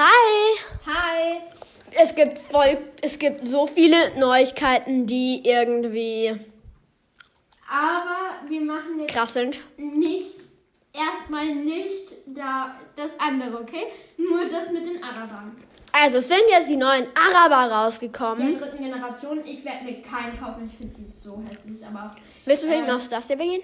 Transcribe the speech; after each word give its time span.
Hi! 0.00 0.56
Hi! 0.86 1.40
Es 1.90 2.14
gibt 2.14 2.38
voll, 2.38 2.78
es 3.02 3.18
gibt 3.18 3.44
so 3.44 3.66
viele 3.66 3.96
Neuigkeiten, 4.16 5.06
die 5.06 5.42
irgendwie 5.44 6.38
Aber 7.68 8.48
wir 8.48 8.60
machen 8.60 9.00
jetzt 9.00 9.12
krass 9.12 9.32
sind. 9.34 9.60
nicht, 9.76 10.36
erstmal 10.92 11.52
nicht 11.52 12.12
da, 12.26 12.76
das 12.94 13.10
andere, 13.18 13.60
okay? 13.60 13.86
Nur 14.16 14.48
das 14.48 14.70
mit 14.70 14.86
den 14.86 15.02
Arabern. 15.02 15.56
Also 15.90 16.18
es 16.18 16.28
sind 16.28 16.42
jetzt 16.48 16.68
die 16.68 16.76
neuen 16.76 17.08
Araber 17.16 17.66
Der 17.68 17.76
rausgekommen. 17.76 18.56
dritten 18.56 18.78
Generation. 18.78 19.44
Ich 19.44 19.64
werde 19.64 19.84
mir 19.84 20.00
keinen 20.00 20.38
kaufen. 20.38 20.70
Ich 20.70 20.76
finde 20.78 20.94
die 20.94 21.04
so 21.04 21.42
hässlich, 21.50 21.84
aber. 21.84 22.14
Willst 22.44 22.62
du 22.62 22.68
hinten 22.68 22.90
Ähm. 22.90 22.94
aufs 22.94 23.08
das 23.08 23.26
hier 23.26 23.36
begehen? 23.36 23.62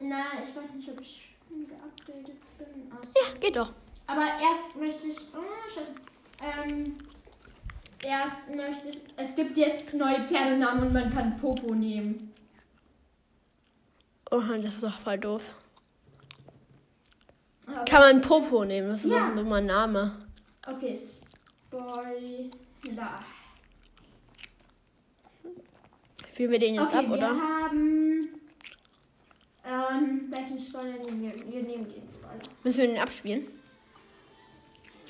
Na, 0.00 0.24
ich 0.42 0.48
weiß 0.56 0.72
nicht, 0.74 0.88
ob 0.90 1.00
ich 1.00 1.28
geupgradet 1.48 2.36
bin. 2.58 2.90
Aus 2.90 3.06
Ja, 3.14 3.38
geht 3.38 3.54
doch. 3.54 3.72
Aber 4.12 4.26
erst 4.26 4.76
möchte 4.78 5.06
ich. 5.08 5.18
Oh. 5.34 5.80
Ähm. 6.44 6.98
Erst 8.02 8.48
möchte 8.54 8.88
ich. 8.90 8.98
Es 9.16 9.34
gibt 9.34 9.56
jetzt 9.56 9.94
neue 9.94 10.26
Pferdenamen 10.28 10.82
und 10.88 10.92
man 10.92 11.10
kann 11.14 11.38
Popo 11.38 11.74
nehmen. 11.74 12.32
Oh, 14.30 14.40
das 14.60 14.74
ist 14.74 14.82
doch 14.82 15.00
voll 15.00 15.18
doof. 15.18 15.54
Aber- 17.66 17.84
Kann 17.84 18.00
man 18.00 18.20
Popo 18.20 18.64
nehmen? 18.64 18.88
Das 18.88 19.04
ist 19.04 19.10
Ja. 19.12 19.18
doch 19.20 19.26
ein 19.30 19.36
dummer 19.36 19.60
Name. 19.60 20.18
Okay, 20.66 20.98
Spoiler. 21.68 23.16
Führen 26.32 26.50
wir 26.50 26.58
den 26.58 26.74
jetzt 26.74 26.88
okay, 26.88 26.98
ab, 26.98 27.06
wir 27.08 27.12
oder? 27.14 27.28
haben. 27.28 28.28
Ähm, 29.64 30.26
welchen 30.30 30.58
Spoiler 30.58 30.98
nehmen 30.98 31.22
wir? 31.22 31.52
Wir 31.52 31.62
nehmen 31.62 31.84
den 31.88 32.08
Spoiler. 32.10 32.42
Müssen 32.64 32.78
wir 32.80 32.86
den 32.88 32.98
abspielen? 32.98 33.46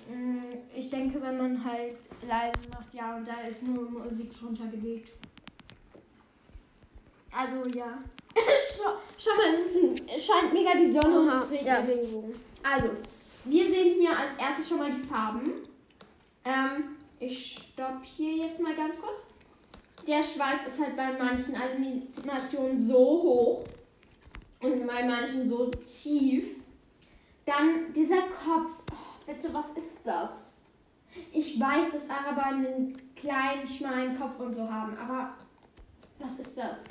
Mm, 0.09 0.41
Ich 0.75 0.91
denke, 0.91 1.21
wenn 1.23 1.39
man 1.39 1.65
halt 1.65 1.97
leise 2.27 2.69
macht, 2.71 2.93
ja, 2.93 3.17
und 3.17 3.27
da 3.27 3.41
ist 3.49 3.63
nur 3.63 3.91
Musik 3.91 4.39
drunter 4.39 4.67
gelegt. 4.67 5.11
Also, 7.35 7.67
ja. 7.77 7.99
schau, 9.19 9.31
mal, 9.37 9.55
es, 9.55 9.77
ein, 9.77 9.95
es 10.09 10.25
scheint 10.25 10.53
mega 10.53 10.75
die 10.75 10.93
Sonne 10.93 11.21
und 11.21 11.29
Aha, 11.29 11.45
es 11.45 11.51
regnet 11.51 11.89
ja. 11.89 12.71
Also, 12.71 12.91
wir 13.45 13.67
sehen 13.67 14.01
hier 14.01 14.17
als 14.19 14.31
erstes 14.39 14.69
schon 14.69 14.79
mal 14.79 14.93
die 14.93 15.03
Farben. 15.07 15.53
Ähm, 16.45 16.97
ich 17.19 17.55
stopp 17.73 18.03
hier 18.03 18.47
jetzt 18.47 18.61
mal 18.61 18.75
ganz 18.75 19.01
kurz. 19.01 19.19
Der 20.07 20.23
Schweif 20.23 20.67
ist 20.67 20.81
halt 20.81 20.97
bei 20.97 21.13
manchen 21.13 21.55
Animationen 21.55 22.85
so 22.85 22.97
hoch 22.99 23.65
und 24.61 24.87
bei 24.87 25.05
manchen 25.05 25.49
so 25.49 25.67
tief. 25.69 26.57
Dann 27.45 27.93
dieser 27.95 28.23
Kopf. 28.23 28.71
Oh, 28.93 29.25
bitte, 29.27 29.53
was 29.55 29.62
ist 29.77 29.99
das? 30.05 30.59
Ich 31.31 31.61
weiß, 31.61 31.93
dass 31.93 32.09
Araber 32.09 32.47
einen 32.47 33.15
kleinen, 33.15 33.67
schmalen 33.67 34.19
Kopf 34.19 34.39
und 34.39 34.55
so 34.55 34.71
haben, 34.71 34.97
aber 34.97 35.35
was 36.19 36.39
ist 36.39 36.57
das? 36.57 36.85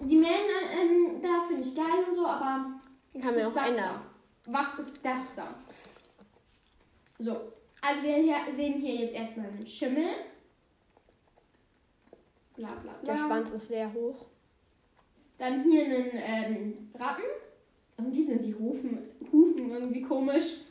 Die 0.00 0.16
Männer 0.16 0.62
ähm, 0.72 1.20
da 1.22 1.44
finde 1.46 1.62
ich 1.62 1.74
geil 1.74 2.04
und 2.08 2.16
so, 2.16 2.26
aber 2.26 2.80
Kann 3.20 3.34
ist 3.34 3.46
auch 3.46 3.54
das 3.54 3.68
ändern. 3.68 4.00
da? 4.44 4.52
Was 4.52 4.78
ist 4.78 5.04
das 5.04 5.34
da? 5.36 5.54
So, 7.18 7.52
also 7.80 8.02
wir 8.02 8.16
hier, 8.16 8.36
sehen 8.54 8.80
hier 8.80 8.94
jetzt 8.94 9.14
erstmal 9.14 9.46
einen 9.46 9.66
Schimmel. 9.66 10.08
Bla 12.54 12.68
bla 12.68 12.92
bla. 12.92 13.14
Der 13.14 13.16
Schwanz 13.16 13.50
ist 13.50 13.68
sehr 13.68 13.92
hoch. 13.92 14.26
Dann 15.38 15.62
hier 15.64 15.84
einen 15.84 16.10
ähm, 16.14 16.90
Rappen. 16.94 17.24
Irgendwie 17.96 18.22
sind 18.22 18.44
die 18.44 18.54
Hufen, 18.54 18.98
Hufen 19.32 19.70
irgendwie 19.70 20.02
komisch. 20.02 20.62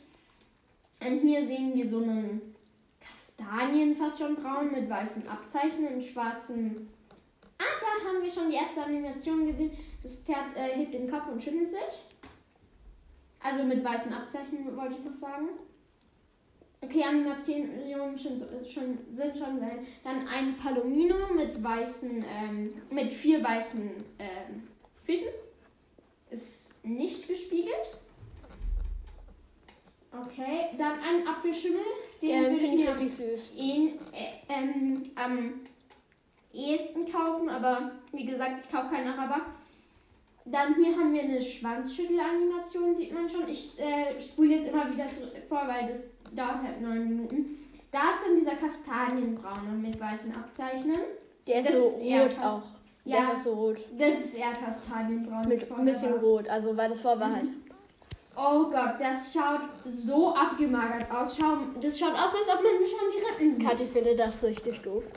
Und 1.00 1.20
hier 1.20 1.46
sehen 1.46 1.74
wir 1.74 1.88
so 1.88 1.98
einen 1.98 2.54
Kastanien, 3.00 3.94
fast 3.94 4.18
schon 4.18 4.36
braun, 4.36 4.70
mit 4.70 4.88
weißen 4.88 5.28
Abzeichen 5.28 5.86
und 5.86 6.02
schwarzen. 6.02 6.88
Ah, 7.58 7.64
da 7.80 8.08
haben 8.08 8.22
wir 8.22 8.30
schon 8.30 8.50
die 8.50 8.56
erste 8.56 8.82
Animation 8.82 9.46
gesehen. 9.46 9.72
Das 10.02 10.16
Pferd 10.16 10.56
äh, 10.56 10.76
hebt 10.76 10.94
den 10.94 11.10
Kopf 11.10 11.28
und 11.28 11.42
schüttelt 11.42 11.70
sich. 11.70 12.02
Also 13.40 13.64
mit 13.64 13.84
weißen 13.84 14.12
Abzeichen 14.12 14.76
wollte 14.76 14.94
ich 14.94 15.04
noch 15.04 15.14
sagen. 15.14 15.48
Okay, 16.80 17.04
Animationen 17.04 18.18
schon, 18.18 18.38
sind 19.12 19.38
schon 19.38 19.58
sein. 19.60 19.86
Dann 20.02 20.26
ein 20.26 20.56
Palomino 20.56 21.32
mit 21.34 21.62
weißen, 21.62 22.24
ähm, 22.28 22.74
mit 22.90 23.12
vier 23.12 23.42
weißen 23.42 23.90
ähm, 24.18 24.68
Füßen. 25.04 25.28
Ist 26.30 26.74
nicht 26.84 27.28
gespiegelt. 27.28 28.01
Okay, 30.14 30.68
dann 30.78 30.92
ein 31.00 31.26
Apfelschimmel. 31.26 31.80
Den 32.20 32.42
würde 32.42 32.56
finde 32.58 32.82
ich 32.82 32.88
richtig 32.88 33.12
süß. 33.14 33.50
ihn, 33.56 33.98
äh, 34.12 34.52
ähm, 34.52 35.02
am 35.16 35.54
ehesten 36.52 37.10
kaufen, 37.10 37.48
aber 37.48 37.92
wie 38.12 38.26
gesagt, 38.26 38.64
ich 38.64 38.70
kaufe 38.70 38.94
keinen 38.94 39.08
Araber. 39.18 39.40
Dann 40.44 40.74
hier 40.74 40.96
haben 40.96 41.14
wir 41.14 41.22
eine 41.22 41.40
Schwanzschüttelanimation, 41.40 42.94
sieht 42.96 43.14
man 43.14 43.28
schon. 43.28 43.48
Ich 43.48 43.78
äh, 43.80 44.20
spule 44.20 44.56
jetzt 44.56 44.68
immer 44.68 44.90
wieder 44.92 45.06
zurück 45.12 45.32
vor, 45.48 45.62
weil 45.66 45.88
das 45.88 46.00
dauert 46.34 46.62
halt 46.62 46.80
neun 46.80 47.08
Minuten. 47.08 47.58
Da 47.90 47.98
ist 48.10 48.20
dann 48.26 48.36
dieser 48.36 48.56
Kastanienbraune 48.56 49.70
mit 49.80 49.98
weißen 50.00 50.34
Abzeichnen. 50.34 50.96
Der 51.46 51.60
ist 51.60 51.68
Das 51.68 51.74
so 51.74 52.00
ist 52.00 52.38
rot 52.38 52.44
auch. 52.44 52.62
Der 53.04 53.12
Ja. 53.18 53.20
ist 53.32 53.38
auch 53.40 53.44
so 53.44 53.52
rot. 53.54 53.78
Das 53.98 54.18
ist 54.20 54.34
eher 54.38 54.52
Kastanienbraun. 54.52 55.48
Mit 55.48 55.70
ein 55.72 55.84
bisschen 55.84 56.12
rot, 56.14 56.48
also 56.48 56.76
weil 56.76 56.88
das 56.90 57.02
vor 57.02 57.18
war 57.20 57.34
halt. 57.36 57.50
Oh 58.34 58.64
Gott, 58.70 58.94
das 58.98 59.32
schaut 59.32 59.60
so 59.84 60.34
abgemagert 60.34 61.10
aus. 61.10 61.36
Schau, 61.36 61.58
das 61.80 61.98
schaut 61.98 62.14
aus, 62.14 62.34
als 62.34 62.48
ob 62.48 62.62
man 62.62 62.72
schon 62.86 63.10
die 63.14 63.24
Rippen 63.24 63.54
sieht. 63.56 63.68
Kathi 63.68 63.86
findet 63.86 64.18
das 64.18 64.42
richtig 64.42 64.80
doof. 64.80 65.12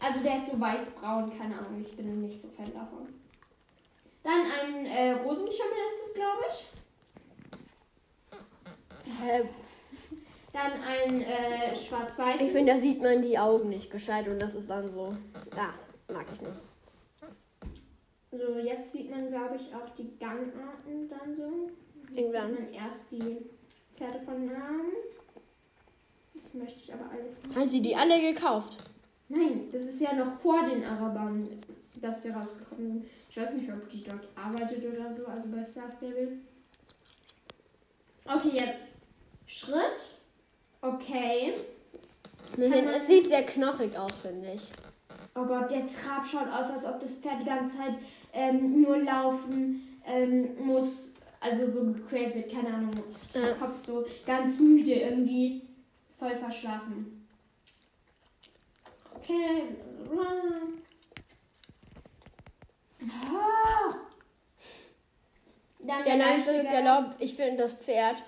Also 0.00 0.20
der 0.20 0.38
ist 0.38 0.50
so 0.50 0.58
weiß-braun, 0.58 1.30
keine 1.38 1.58
Ahnung, 1.58 1.82
ich 1.82 1.94
bin 1.96 2.22
nicht 2.22 2.40
so 2.40 2.48
Fan 2.48 2.72
davon. 2.72 3.06
Dann 4.22 4.40
ein 4.40 4.86
äh, 4.86 5.12
Rosenschimmel 5.12 5.76
ist 5.86 6.00
das, 6.02 6.14
glaube 6.14 6.44
ich. 6.48 6.66
Dann 10.52 10.72
ein 10.82 11.22
äh, 11.22 11.76
schwarz-weiß. 11.76 12.40
Ich 12.40 12.50
finde, 12.50 12.74
da 12.74 12.80
sieht 12.80 13.00
man 13.00 13.22
die 13.22 13.38
Augen 13.38 13.68
nicht 13.68 13.90
gescheit 13.90 14.26
und 14.26 14.40
das 14.40 14.54
ist 14.54 14.68
dann 14.68 14.92
so. 14.92 15.14
Ja, 15.56 15.74
mag 16.12 16.26
ich 16.32 16.40
nicht. 16.40 16.60
So, 18.32 18.58
jetzt 18.58 18.92
sieht 18.92 19.10
man, 19.10 19.28
glaube 19.28 19.56
ich, 19.56 19.74
auch 19.74 19.88
die 19.96 20.16
Gangarten 20.18 21.08
dann 21.08 21.36
so. 21.36 21.70
Jetzt 22.08 22.18
Irgendwann. 22.18 22.50
sieht 22.50 22.60
man 22.60 22.72
erst 22.72 23.00
die 23.10 23.38
Pferde 23.96 24.20
von 24.24 24.44
Namen. 24.44 24.92
Das 26.34 26.54
möchte 26.54 26.78
ich 26.78 26.92
aber 26.92 27.10
alles 27.10 27.42
nicht. 27.42 27.56
Haben 27.56 27.68
sie 27.68 27.82
die 27.82 27.96
alle 27.96 28.20
gekauft? 28.20 28.78
Nein, 29.28 29.68
das 29.72 29.82
ist 29.82 30.00
ja 30.00 30.14
noch 30.14 30.38
vor 30.40 30.64
den 30.64 30.84
Arabern, 30.84 31.48
dass 32.00 32.20
die 32.20 32.28
rausgekommen 32.28 32.92
sind. 32.92 33.06
Ich 33.28 33.36
weiß 33.36 33.52
nicht, 33.52 33.70
ob 33.70 33.88
die 33.88 34.02
dort 34.02 34.26
arbeitet 34.34 34.84
oder 34.84 35.12
so, 35.12 35.26
also 35.26 35.48
bei 35.48 35.62
Star 35.62 35.90
Stable. 35.90 36.38
Okay, 38.24 38.50
jetzt 38.52 38.84
Schritt. 39.46 40.16
Okay. 40.82 41.54
Es 42.56 43.06
sieht 43.06 43.28
sehr 43.28 43.44
knochig 43.44 43.96
aus, 43.96 44.20
finde 44.20 44.52
ich. 44.54 44.70
Oh 45.34 45.44
Gott, 45.44 45.70
der 45.70 45.86
Trab 45.86 46.26
schaut 46.26 46.48
aus, 46.48 46.70
als 46.70 46.84
ob 46.84 47.00
das 47.00 47.14
Pferd 47.14 47.42
die 47.42 47.46
ganze 47.46 47.76
Zeit 47.76 47.94
ähm, 48.32 48.82
nur 48.82 48.98
laufen 48.98 49.98
ähm, 50.06 50.56
muss. 50.64 51.10
Also 51.42 51.70
so 51.70 51.82
gecraved 51.92 52.34
wird, 52.34 52.52
keine 52.52 52.68
Ahnung. 52.74 52.90
Der 53.34 53.48
Ja. 53.48 53.54
Kopf 53.54 53.82
so 53.84 54.04
ganz 54.26 54.58
müde 54.60 54.92
irgendwie. 54.92 55.62
Voll 56.18 56.36
verschlafen. 56.36 57.26
Okay. 59.16 59.62
Ah. 60.12 60.66
Dann 65.78 66.04
Der 66.04 66.26
Einsteiger. 66.26 66.70
Galopp, 66.70 67.14
ich 67.18 67.34
finde 67.34 67.62
das 67.62 67.72
Pferd, 67.72 68.22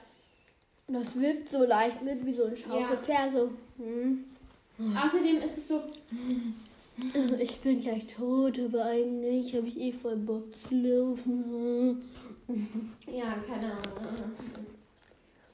das 0.89 1.21
wippt 1.21 1.51
so 1.51 1.65
leicht 1.65 2.03
mit 2.03 2.25
wie 2.25 2.33
so 2.33 2.45
ein 2.47 2.57
Schaukelpferd. 2.57 3.31
So. 3.31 3.51
Hm. 3.79 4.25
Außerdem 4.79 5.43
ist 5.43 5.59
es 5.59 5.69
so, 5.69 5.83
Ich 7.39 7.61
bin 7.61 7.81
gleich 7.81 8.07
tot, 8.07 8.59
aber 8.59 8.85
eigentlich 8.85 9.55
habe 9.57 9.67
ich 9.67 9.81
eh 9.81 9.93
voll 9.93 10.17
Bock 10.17 10.45
zu 10.57 10.75
laufen. 10.75 12.03
ja, 13.07 13.35
keine 13.47 13.73
Ahnung. 13.73 14.33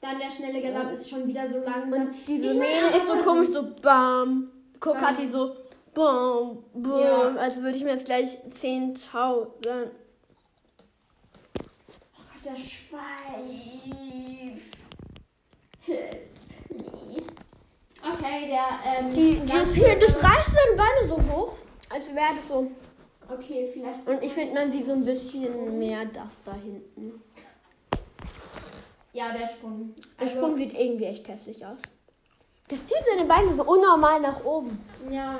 Dann 0.01 0.19
der 0.19 0.31
schnelle 0.31 0.61
Galopp 0.61 0.93
ist 0.93 1.09
schon 1.09 1.27
wieder 1.27 1.49
so 1.49 1.59
langsam. 1.59 2.07
Und 2.07 2.27
diese 2.27 2.53
Mähne 2.53 2.87
ist 2.95 3.07
so 3.07 3.17
komisch, 3.17 3.49
so 3.49 3.63
bam. 3.81 4.49
Guck, 4.79 4.97
die 5.19 5.27
so 5.27 5.55
bam, 5.93 6.63
bam. 6.73 6.99
Ja. 6.99 7.35
Als 7.35 7.61
würde 7.61 7.77
ich 7.77 7.83
mir 7.83 7.91
jetzt 7.91 8.05
gleich 8.05 8.37
10.000. 8.61 9.07
Oh 9.15 9.47
Gott, 11.55 12.45
der 12.45 12.57
Schweif. 12.57 12.99
Okay, 18.19 18.47
der, 18.49 18.99
ähm. 18.99 19.13
Die, 19.13 19.37
ganz 19.39 19.69
das, 19.69 19.73
hier, 19.73 19.97
das 19.99 20.15
reißt 20.21 20.49
seine 20.49 20.75
Beine 20.75 21.07
so 21.07 21.15
hoch. 21.31 21.53
Als 21.89 22.07
wäre 22.07 22.35
das 22.35 22.47
so. 22.47 22.69
Okay, 23.31 23.69
vielleicht. 23.73 24.07
Und 24.07 24.23
ich 24.23 24.33
finde, 24.33 24.53
man 24.55 24.71
sieht 24.71 24.85
so 24.85 24.91
ein 24.91 25.05
bisschen 25.05 25.77
mehr 25.79 26.05
das 26.05 26.31
da 26.43 26.53
hinten. 26.53 27.21
Ja, 29.13 29.31
der 29.31 29.47
Sprung. 29.47 29.93
Der 30.19 30.23
Also, 30.27 30.37
Sprung 30.37 30.55
sieht 30.55 30.73
irgendwie 30.73 31.05
echt 31.05 31.27
hässlich 31.27 31.65
aus. 31.65 31.81
Das 32.67 32.85
zieht 32.85 32.97
seine 33.09 33.27
Beine 33.27 33.55
so 33.55 33.63
unnormal 33.63 34.19
nach 34.19 34.43
oben. 34.43 34.83
Ja. 35.09 35.39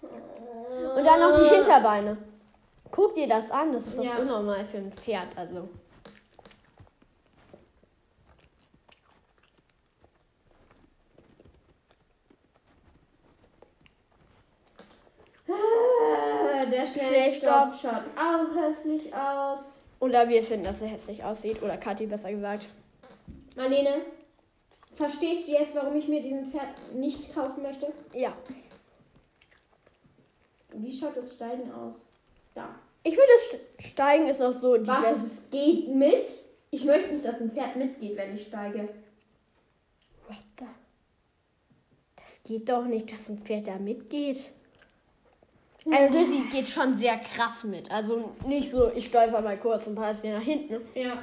Und 0.00 1.04
dann 1.04 1.20
noch 1.20 1.36
die 1.38 1.54
Hinterbeine. 1.54 2.16
Guck 2.90 3.14
dir 3.14 3.28
das 3.28 3.50
an, 3.50 3.72
das 3.72 3.86
ist 3.86 3.98
doch 3.98 4.04
Ja. 4.04 4.16
unnormal 4.16 4.64
für 4.64 4.78
ein 4.78 4.92
Pferd. 4.92 5.28
Also. 5.36 5.68
Äh, 15.48 16.55
Der 16.70 16.86
Schnellstopp. 16.86 17.72
Schaut 17.80 18.04
auch 18.16 18.56
hässlich 18.62 19.14
aus. 19.14 19.60
Oder 20.00 20.28
wir 20.28 20.42
finden, 20.42 20.64
dass 20.64 20.80
er 20.80 20.88
hässlich 20.88 21.24
aussieht. 21.24 21.62
Oder 21.62 21.76
Kathi 21.76 22.06
besser 22.06 22.30
gesagt. 22.30 22.68
Marlene, 23.56 24.02
verstehst 24.96 25.48
du 25.48 25.52
jetzt, 25.52 25.74
warum 25.74 25.96
ich 25.96 26.08
mir 26.08 26.20
diesen 26.20 26.50
Pferd 26.50 26.68
nicht 26.94 27.34
kaufen 27.34 27.62
möchte? 27.62 27.92
Ja. 28.12 28.32
Wie 30.74 30.94
schaut 30.94 31.16
das 31.16 31.32
Steigen 31.32 31.72
aus? 31.72 31.96
Da. 32.54 32.68
Ich 33.02 33.14
finde, 33.14 33.30
das 33.78 33.86
Steigen 33.90 34.26
ist 34.26 34.40
noch 34.40 34.60
so 34.60 34.76
die 34.76 34.86
Was? 34.86 35.02
beste. 35.02 35.26
Es 35.26 35.50
geht 35.50 35.88
mit? 35.88 36.26
Ich 36.70 36.84
möchte 36.84 37.12
nicht, 37.12 37.24
dass 37.24 37.40
ein 37.40 37.50
Pferd 37.50 37.76
mitgeht, 37.76 38.16
wenn 38.16 38.34
ich 38.34 38.46
steige. 38.46 38.80
What 40.26 40.38
the? 40.58 40.66
Das 42.16 42.42
geht 42.44 42.68
doch 42.68 42.84
nicht, 42.84 43.10
dass 43.12 43.28
ein 43.28 43.38
Pferd 43.38 43.68
da 43.68 43.78
mitgeht. 43.78 44.50
Also 45.92 46.18
Lizzie 46.18 46.48
geht 46.50 46.68
schon 46.68 46.94
sehr 46.94 47.16
krass 47.18 47.64
mit. 47.64 47.90
Also 47.90 48.32
nicht 48.46 48.70
so, 48.70 48.90
ich 48.94 49.06
stolper 49.06 49.40
mal 49.40 49.58
kurz 49.58 49.86
und 49.86 49.94
passe 49.94 50.22
hier 50.22 50.38
nach 50.38 50.44
hinten. 50.44 50.80
Ja. 50.94 51.22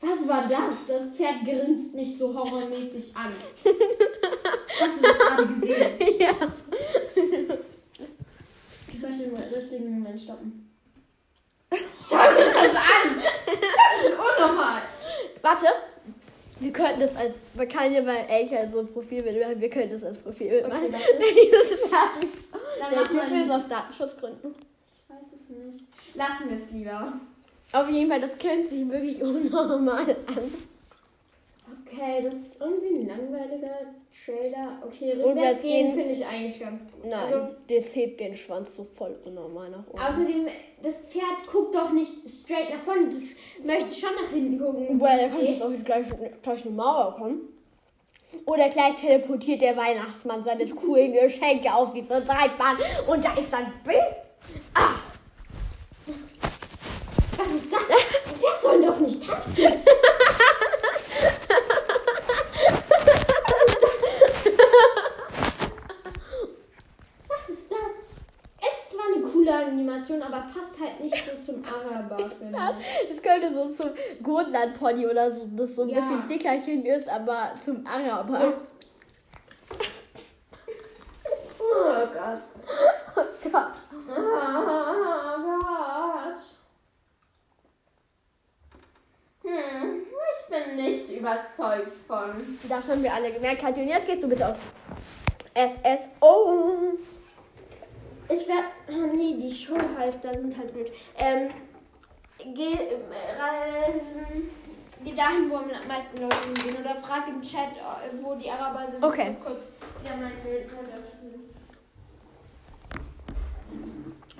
Was 0.00 0.26
war 0.26 0.48
das? 0.48 0.74
Das 0.88 1.08
Pferd 1.14 1.44
grinst 1.44 1.94
mich 1.94 2.16
so 2.16 2.34
horrormäßig 2.34 3.14
an. 3.14 3.30
Hast 4.80 4.96
du 4.96 5.02
das 5.02 5.18
gerade 5.18 5.46
gesehen? 5.46 5.98
ja. 6.18 6.32
Ich 8.92 9.00
möchte 9.00 9.18
den 9.24 9.36
richtigen 9.36 9.92
Moment 9.98 10.20
stoppen. 10.20 10.70
Schau 12.08 12.16
dir 12.16 12.52
das 12.52 12.74
an! 12.74 13.22
Das 13.46 14.10
ist 14.10 14.18
unnormal! 14.18 14.82
Warte. 15.42 15.66
Wir 16.60 16.72
könnten 16.72 17.00
das 17.00 17.16
als, 17.16 17.34
man 17.54 17.68
kann 17.68 17.92
ja 17.92 18.02
bei 18.02 18.16
Elke 18.28 18.68
so 18.70 18.80
ein 18.80 18.88
Profilbild 18.92 19.40
machen, 19.40 19.60
wir 19.60 19.70
könnten 19.70 19.94
das 19.94 20.02
als 20.02 20.18
Profilbild 20.18 20.64
Okay, 20.66 20.74
machen. 20.74 20.92
warte. 20.92 21.06
Dieses. 21.18 21.78
Dann 22.78 22.90
wir 22.92 23.04
dürfen 23.04 23.34
wir 23.34 23.46
das 23.46 23.62
aus 23.62 23.68
Datenschutzgründen. 23.68 24.54
Ich 24.94 25.10
weiß 25.10 25.26
es 25.40 25.74
nicht. 25.74 25.84
Lassen 26.14 26.48
wir 26.48 26.56
es 26.56 26.70
lieber. 26.70 27.12
Auf 27.72 27.88
jeden 27.88 28.10
Fall, 28.10 28.20
das 28.20 28.36
könnte 28.36 28.70
sich 28.70 28.88
wirklich 28.90 29.22
unnormal 29.22 30.16
an. 30.26 30.52
Okay, 31.86 32.22
das 32.24 32.34
ist 32.34 32.60
irgendwie 32.60 33.00
ein 33.00 33.06
langweiliger 33.08 33.76
Trailer. 34.24 34.80
Okay, 34.84 35.12
Rückwärts 35.12 35.62
gehen 35.62 35.94
finde 35.94 36.10
ich 36.10 36.24
eigentlich 36.26 36.58
ganz 36.60 36.82
gut. 36.82 37.04
Nein, 37.04 37.12
Also, 37.20 37.54
das 37.68 37.94
hebt 37.94 38.20
den 38.20 38.34
Schwanz 38.36 38.74
so 38.76 38.84
voll 38.84 39.16
unnormal 39.24 39.70
nach 39.70 39.86
oben. 39.88 39.98
außerdem, 40.00 40.46
das 40.82 40.96
Pferd 41.10 41.46
guckt 41.50 41.74
doch 41.74 41.90
nicht 41.92 42.12
straight 42.28 42.70
nach 42.70 42.82
vorne. 42.82 43.06
Das 43.06 43.34
möchte 43.64 43.94
schon 43.94 44.14
nach 44.20 44.30
hinten 44.30 44.58
gucken. 44.58 45.00
Well, 45.00 45.18
Das 45.20 45.32
könnte 45.32 45.52
es 45.52 45.62
auch 45.62 45.84
gleich 45.84 46.06
durch 46.42 46.64
eine 46.66 46.74
Mauer 46.74 47.14
kommen. 47.16 47.40
Oder 48.46 48.68
gleich 48.68 48.94
teleportiert 48.96 49.60
der 49.60 49.76
Weihnachtsmann 49.76 50.44
seine 50.44 50.66
coolen 50.66 51.12
Geschenke 51.12 51.72
auf 51.72 51.92
diese 51.92 52.14
Reitbahn 52.14 52.76
und 53.06 53.24
da 53.24 53.32
ist 53.34 53.52
dann 53.52 53.72
Bild. 53.84 53.98
Was 57.36 57.46
ist 57.54 57.72
das? 57.72 57.82
Das 57.88 58.32
Pferd 58.38 58.62
soll 58.62 58.82
doch 58.82 59.00
nicht 59.00 59.26
tanzen. 59.26 59.54
Was 67.28 67.48
ist 67.48 67.70
das? 67.70 67.78
Es 68.60 68.66
ist 68.66 68.92
zwar 68.92 69.06
eine 69.14 69.22
coole 69.22 69.52
Animation, 69.90 70.22
aber 70.22 70.40
passt 70.52 70.80
halt 70.80 71.00
nicht 71.00 71.16
so 71.24 71.52
zum 71.52 71.62
Araber, 71.94 72.16
ich. 72.18 73.08
Das 73.08 73.22
könnte 73.22 73.52
so 73.52 73.68
zum 73.68 73.90
Gotland-Pony 74.22 75.06
oder 75.06 75.32
so, 75.32 75.46
das 75.56 75.74
so 75.74 75.82
ein 75.82 75.88
Ja. 75.90 76.00
bisschen 76.00 76.26
dickerchen 76.28 76.84
ist, 76.86 77.08
aber 77.08 77.52
zum 77.60 77.84
Araber. 77.86 78.54
Oh 81.58 81.64
Gott. 82.12 82.42
Oh 83.16 83.48
Gott. 83.50 83.72
Oh 84.08 84.12
Gott. 85.58 86.40
Hm, 89.42 90.02
ich 90.02 90.48
bin 90.50 90.76
nicht 90.76 91.10
überzeugt 91.10 91.96
von. 92.06 92.58
Das 92.68 92.86
haben 92.88 93.02
wir 93.02 93.12
alle 93.12 93.32
gemerkt, 93.32 93.62
Katja. 93.62 93.82
Und 93.82 93.88
jetzt 93.88 94.06
gehst 94.06 94.22
du 94.22 94.28
bitte 94.28 94.48
auf 94.48 94.56
SSO. 95.54 96.76
Ich 98.32 98.46
werde. 98.46 98.68
Oh 98.88 99.14
nee, 99.14 99.36
die 99.38 99.52
Schulhalfter 99.52 100.38
sind 100.38 100.56
halt 100.56 100.72
blöd. 100.72 100.90
Ähm. 101.16 101.50
Geh 102.38 102.72
äh, 102.72 102.96
reisen. 103.38 104.50
Geh 105.04 105.14
dahin, 105.14 105.50
wo 105.50 105.56
am 105.56 105.68
meisten 105.86 106.20
Leute 106.20 106.36
sind. 106.62 106.80
Oder 106.80 106.96
frag 106.96 107.28
im 107.28 107.42
Chat, 107.42 107.76
äh, 107.76 108.22
wo 108.22 108.34
die 108.34 108.50
Araber 108.50 108.90
sind. 108.90 109.04
Okay. 109.04 109.30
Ich 109.30 109.38
muss 109.38 109.46
kurz 109.46 109.62
wieder 110.02 110.16
mein 110.16 110.32
Bild. 110.42 110.66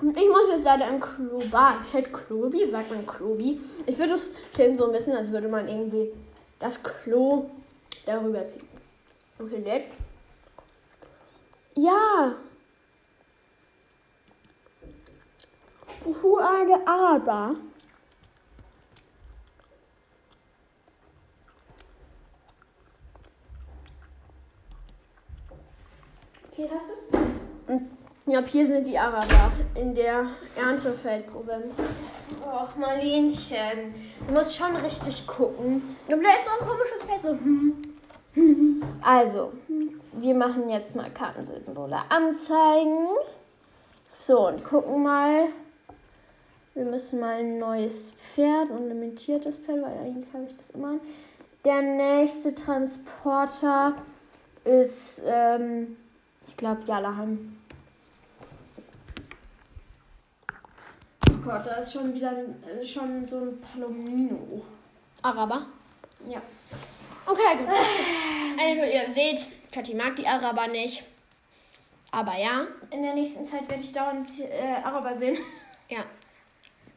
Ich 0.01 0.27
muss 0.27 0.49
jetzt 0.49 0.63
leider 0.63 0.87
ein 0.87 0.99
Kloba. 0.99 1.75
Steht 1.87 2.11
Klobi? 2.11 2.65
Sagt 2.65 2.91
man 2.91 3.05
Klobi? 3.05 3.59
Ich 3.85 3.97
würde 3.99 4.13
es 4.13 4.31
stehen 4.51 4.75
so 4.77 4.85
ein 4.85 4.91
bisschen, 4.91 5.15
als 5.15 5.31
würde 5.31 5.47
man 5.47 5.67
irgendwie 5.67 6.11
das 6.57 6.81
Klo 6.81 7.49
darüber 8.05 8.47
ziehen. 8.47 8.67
Okay, 9.39 9.59
nett. 9.59 9.89
Ja. 11.75 12.35
The 16.03 16.77
Araber? 16.87 17.55
Okay, 26.51 26.69
hast 26.73 26.85
du 26.89 27.17
es? 27.73 27.81
Ja, 28.25 28.41
hier 28.45 28.67
sind 28.67 28.87
die 28.87 28.97
Araber 28.97 29.51
in 29.75 29.93
der 29.93 30.25
Erntefeldprovinz. 30.55 31.77
Och, 32.45 32.75
Marlenchen. 32.77 33.93
Du 34.27 34.33
musst 34.33 34.55
schon 34.55 34.75
richtig 34.77 35.27
gucken. 35.27 35.95
Aber 36.07 36.21
da 36.21 36.29
ist 36.29 36.45
noch 36.45 36.61
ein 36.61 36.67
komisches 36.67 37.03
Feld. 37.03 37.21
So. 37.21 37.29
hm. 38.33 38.81
Also, 39.01 39.53
wir 40.13 40.33
machen 40.33 40.69
jetzt 40.69 40.95
mal 40.95 41.11
Kartensymbole 41.11 41.99
anzeigen. 42.09 43.07
So, 44.07 44.47
und 44.47 44.63
gucken 44.63 45.03
mal. 45.03 45.49
Wir 46.73 46.85
müssen 46.85 47.19
mal 47.19 47.35
ein 47.39 47.59
neues 47.59 48.11
Pferd, 48.11 48.71
ein 48.71 48.87
limitiertes 48.87 49.57
Pferd, 49.57 49.81
weil 49.81 49.97
eigentlich 49.97 50.33
habe 50.33 50.45
ich 50.45 50.55
das 50.55 50.69
immer. 50.69 50.99
Der 51.65 51.81
nächste 51.81 52.55
Transporter 52.55 53.95
ist, 54.63 55.21
ähm, 55.25 55.97
ich 56.47 56.55
glaube, 56.55 56.81
Jalahan. 56.85 57.57
Oh 61.29 61.37
Gott, 61.43 61.65
da 61.65 61.75
ist 61.75 61.91
schon 61.91 62.13
wieder 62.13 62.31
äh, 62.31 62.85
schon 62.85 63.27
so 63.27 63.37
ein 63.37 63.59
Palomino. 63.59 64.63
Araber? 65.21 65.65
Ja. 66.27 66.41
Okay, 67.25 67.57
gut. 67.59 67.67
Also, 68.59 68.83
ihr 68.83 69.13
seht, 69.13 69.47
Kathi 69.71 69.93
mag 69.93 70.15
die 70.15 70.25
Araber 70.25 70.67
nicht. 70.67 71.03
Aber 72.11 72.37
ja. 72.37 72.67
In 72.91 73.03
der 73.03 73.13
nächsten 73.13 73.45
Zeit 73.45 73.69
werde 73.69 73.83
ich 73.83 73.91
dauernd 73.91 74.39
äh, 74.39 74.75
Araber 74.83 75.17
sehen. 75.17 75.37
Ja. 75.89 76.05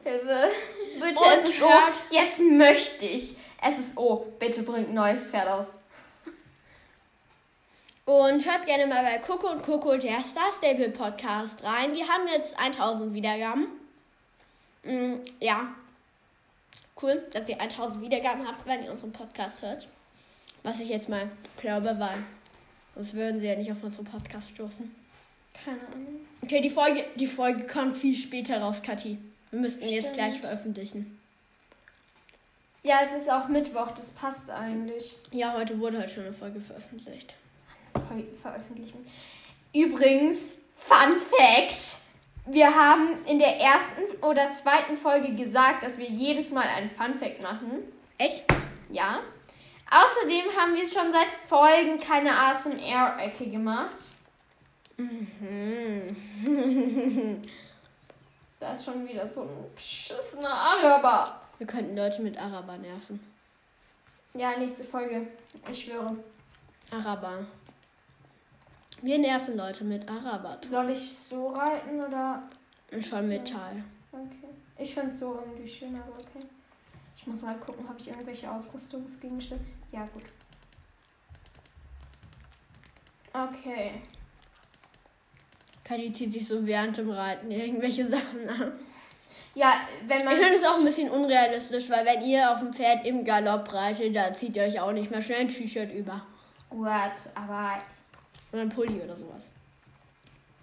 Hilfe. 0.05 0.51
Bitte, 1.01 1.19
Und 1.21 1.33
es 1.39 1.49
ist 1.51 1.63
O. 1.63 1.69
hört- 1.69 1.95
Jetzt 2.11 2.41
möchte 2.41 3.07
ich. 3.07 3.37
Es 3.63 3.79
ist 3.79 3.97
O. 3.97 4.27
Bitte 4.39 4.63
bringt 4.63 4.89
ein 4.91 4.95
neues 4.95 5.25
Pferd 5.25 5.49
aus. 5.49 5.75
Und 8.07 8.45
hört 8.45 8.67
gerne 8.67 8.87
mal 8.87 9.03
bei 9.03 9.17
Coco 9.19 9.49
und 9.51 9.63
Coco, 9.63 9.97
der 9.97 10.21
Star 10.21 10.53
Stable 10.53 10.91
Podcast 10.91 11.65
rein. 11.65 11.95
Die 11.95 12.03
haben 12.05 12.29
jetzt 12.29 12.55
1000 12.59 13.15
Wiedergaben. 13.15 13.67
Mm, 14.83 15.15
ja. 15.41 15.75
Cool, 17.01 17.23
dass 17.33 17.49
ihr 17.49 17.59
1000 17.61 18.03
Wiedergaben 18.03 18.47
habt, 18.47 18.67
wenn 18.67 18.85
ihr 18.85 18.91
unseren 18.91 19.13
Podcast 19.13 19.63
hört. 19.63 19.89
Was 20.63 20.81
ich 20.81 20.91
jetzt 20.91 21.09
mal 21.09 21.31
glaube, 21.61 21.97
weil 21.99 22.19
sonst 22.95 23.15
würden 23.15 23.41
sie 23.41 23.47
ja 23.47 23.57
nicht 23.57 23.73
auf 23.73 23.83
unseren 23.83 24.05
Podcast 24.05 24.51
stoßen. 24.51 24.95
Keine 25.65 25.81
Ahnung. 25.93 26.21
Okay, 26.43 26.61
die 26.61 26.71
Folge, 26.71 27.05
die 27.15 27.27
Folge 27.27 27.67
kommt 27.67 27.97
viel 27.97 28.15
später 28.15 28.61
raus, 28.61 28.83
Kathi. 28.83 29.17
Wir 29.55 29.61
müssten 29.61 29.87
jetzt 29.87 30.07
Stimmt. 30.07 30.17
gleich 30.17 30.41
veröffentlichen. 30.41 31.17
Ja, 32.83 33.03
es 33.05 33.13
ist 33.13 33.31
auch 33.31 33.47
Mittwoch. 33.47 33.93
Das 33.93 34.11
passt 34.11 34.51
eigentlich. 34.51 35.15
Ja, 35.31 35.53
heute 35.53 35.79
wurde 35.79 36.01
halt 36.01 36.11
schon 36.11 36.25
eine 36.25 36.33
Folge 36.33 36.61
veröffentlicht. 36.61 37.37
Ver 37.93 38.03
veröffentlichen. 38.43 39.07
Übrigens, 39.73 40.57
Fun 40.75 41.13
Fact: 41.13 41.99
wir 42.47 42.75
haben 42.75 43.25
in 43.27 43.39
der 43.39 43.61
ersten 43.61 44.03
oder 44.23 44.51
zweiten 44.51 44.97
Folge 44.97 45.37
gesagt, 45.37 45.85
dass 45.85 45.99
wir 45.99 46.09
jedes 46.09 46.51
Mal 46.51 46.67
einen 46.67 46.91
Fun-Fact 46.91 47.41
machen. 47.41 47.85
Echt? 48.19 48.43
Ja. 48.91 49.21
Außerdem 49.89 50.47
haben 50.59 50.75
wir 50.75 50.89
schon 50.89 51.13
seit 51.13 51.29
Folgen 51.47 52.01
keine 52.01 52.37
ASMR-Ecke 52.37 53.51
gemacht. 53.51 53.99
Mhm. 54.97 56.09
Da 58.65 58.73
ist 58.73 58.87
schon 58.87 59.07
wieder 59.07 59.29
so 59.29 59.43
ein 59.43 59.75
beschissener 59.75 60.49
Araber. 60.49 61.39
Wir 61.59 61.67
könnten 61.67 61.95
Leute 61.95 62.23
mit 62.23 62.41
Araber 62.41 62.79
nerven. 62.79 63.21
Ja, 64.33 64.57
nächste 64.57 64.85
Folge. 64.85 65.27
Ich 65.71 65.85
schwöre. 65.85 66.17
Araber. 66.91 67.45
Wir 69.03 69.19
nerven 69.19 69.59
Leute 69.59 69.85
mit 69.85 70.11
Araber. 70.11 70.57
Soll 70.71 70.89
ich 70.89 71.15
so 71.15 71.49
reiten 71.49 72.01
oder. 72.01 72.43
Schon 73.01 73.29
Metall. 73.29 73.85
Okay. 74.11 74.49
Ich 74.79 74.95
finde 74.95 75.11
es 75.11 75.19
so 75.19 75.39
irgendwie 75.45 75.69
schön, 75.69 75.95
aber 75.95 76.15
okay. 76.15 76.47
Ich 77.19 77.27
muss 77.27 77.43
mal 77.43 77.59
gucken, 77.59 77.87
habe 77.87 78.01
ich 78.01 78.09
irgendwelche 78.09 78.51
Ausrüstungsgegenstände? 78.51 79.63
Ja, 79.93 80.09
gut. 80.15 80.25
Okay. 83.35 84.01
Kadi 85.85 86.13
zieht 86.13 86.33
sich 86.33 86.47
so 86.49 86.67
während 86.67 86.97
dem 86.97 87.11
Reiten 87.11 87.51
irgendwelche 87.51 88.07
Sachen 88.09 88.49
an. 88.49 88.73
Ja, 89.55 89.75
wenn 90.07 90.25
man. 90.25 90.35
Ich 90.35 90.41
finde 90.43 90.59
es 90.59 90.65
auch 90.67 90.79
ein 90.79 90.85
bisschen 90.85 91.11
unrealistisch, 91.11 91.89
weil 91.91 92.05
wenn 92.07 92.23
ihr 92.23 92.51
auf 92.51 92.59
dem 92.59 92.73
Pferd 92.73 93.07
im 93.07 93.25
Galopp 93.25 93.73
reitet, 93.73 94.17
da 94.17 94.35
zieht 94.35 94.57
ihr 94.57 94.65
euch 94.65 94.81
auch 94.81 94.93
nicht 94.93 95.11
mehr 95.11 95.23
schnell 95.23 95.41
ein 95.41 95.49
T-Shirt 95.49 95.93
über. 95.93 96.27
What? 96.71 97.13
Aber 97.37 97.81
Oder 98.53 98.63
ein 98.63 98.69
Pulli 98.69 99.01
oder 99.01 99.17
sowas. 99.17 99.45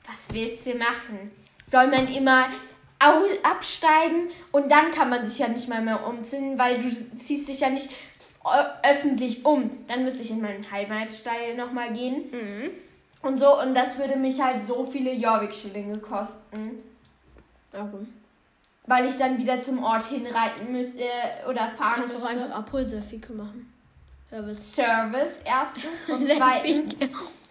was 0.06 0.36
willst 0.36 0.66
du 0.66 0.74
machen? 0.75 1.32
Soll 1.72 1.88
man 1.88 2.08
immer 2.13 2.50
absteigen 3.44 4.30
und 4.51 4.70
dann 4.70 4.92
kann 4.92 5.10
man 5.10 5.25
sich 5.25 5.40
ja 5.40 5.48
nicht 5.48 5.70
mal 5.70 5.82
mehr 5.82 6.06
umziehen, 6.06 6.58
weil 6.60 6.78
du 6.80 6.90
ziehst 7.18 7.48
dich 7.48 7.62
ja 7.62 7.70
nicht 7.70 7.90
öffentlich 8.84 9.46
um. 9.46 9.86
Dann 9.88 10.04
müsste 10.04 10.22
ich 10.22 10.32
in 10.32 10.42
meinen 10.42 10.70
Heimatstall 10.70 11.56
nochmal 11.56 11.94
gehen 11.94 12.30
Mhm. 12.32 12.72
Und 13.22 13.38
so. 13.38 13.60
Und 13.60 13.74
das 13.75 13.98
würde 13.98 14.16
mich 14.18 14.42
halt 14.42 14.66
so 14.68 14.86
viele 14.86 15.13
Jorvik-Schillinge 15.13 15.98
kosten. 16.00 16.84
Warum? 17.72 18.12
Weil 18.88 19.08
ich 19.08 19.18
dann 19.18 19.38
wieder 19.38 19.62
zum 19.63 19.84
Ort 19.84 20.06
hinreiten 20.06 20.72
müsste 20.72 21.04
oder 21.48 21.70
fahren 21.78 21.94
Kannst 21.96 22.16
doch 22.16 22.20
müsste. 22.22 22.44
einfach 22.46 22.58
Abholserfike 22.58 23.34
machen. 23.34 23.72
Service. 24.30 24.75
Service 24.75 25.40
erstens 25.44 25.86
und 26.08 26.28
zweitens, 26.28 26.96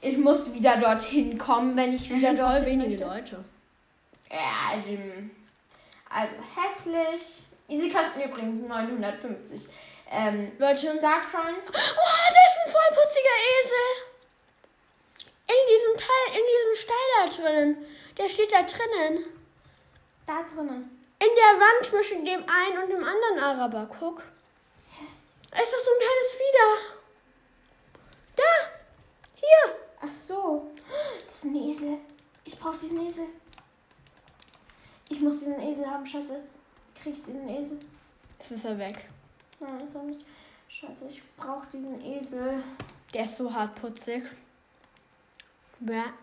ich 0.00 0.18
muss 0.18 0.52
wieder 0.52 0.76
dorthin 0.78 1.38
kommen, 1.38 1.76
wenn 1.76 1.92
ich 1.92 2.10
wieder 2.10 2.32
Wieder 2.32 2.50
voll 2.50 2.66
wenige 2.66 3.04
möchte. 3.06 3.34
Leute. 3.36 3.44
Ja, 4.30 4.76
also, 4.76 4.90
also 6.08 6.34
hässlich. 6.56 7.42
Sie 7.68 7.90
kosten 7.90 8.20
übrigens 8.28 8.68
950. 8.68 9.68
Ähm, 10.10 10.50
Leute. 10.58 10.90
Star 10.90 11.20
Coins. 11.20 11.68
Oh, 11.68 11.72
da 11.72 12.40
ist 12.48 12.58
ein 12.66 12.72
vollputziger 12.72 13.36
Esel. 13.60 14.09
In 15.50 15.62
diesem 15.68 15.96
Teil, 15.96 16.38
in 16.38 16.46
diesem 16.46 16.74
Stall 16.84 17.08
da 17.16 17.24
drinnen. 17.28 17.86
Der 18.16 18.28
steht 18.28 18.52
da 18.52 18.62
drinnen. 18.62 19.24
Da 20.26 20.42
drinnen. 20.42 20.82
In 21.18 21.34
der 21.34 21.60
Wand 21.60 21.84
zwischen 21.84 22.24
dem 22.24 22.44
einen 22.48 22.82
und 22.82 22.90
dem 22.90 23.02
anderen 23.02 23.38
Araber. 23.38 23.88
Guck. 23.98 24.22
Da 25.50 25.58
ist 25.58 25.72
doch 25.72 25.80
so 25.80 25.90
ein 25.90 26.02
kleines 26.06 26.32
Fieder. 26.38 26.68
Da. 28.36 28.52
Hier. 29.34 29.76
Ach 30.02 30.14
so. 30.28 30.70
Das 31.26 31.36
ist 31.36 31.44
ein 31.44 31.56
Esel. 31.56 31.98
Ich 32.44 32.56
brauche 32.58 32.78
diesen 32.78 33.04
Esel. 33.04 33.26
Ich 35.08 35.20
muss 35.20 35.38
diesen 35.40 35.60
Esel 35.60 35.84
haben, 35.90 36.06
Scheiße. 36.06 36.40
Krieg 36.94 37.14
ich 37.14 37.24
diesen 37.24 37.48
Esel? 37.48 37.80
Jetzt 38.38 38.52
ist 38.52 38.64
er 38.64 38.78
weg. 38.78 39.08
Nein, 39.58 39.80
ist 39.80 39.96
er 39.96 40.02
nicht. 40.04 40.24
Scheiße, 40.68 41.08
ich 41.08 41.22
brauche 41.36 41.66
diesen 41.72 42.00
Esel. 42.00 42.62
Der 43.12 43.24
ist 43.24 43.36
so 43.36 43.52
hartputzig. 43.52 44.22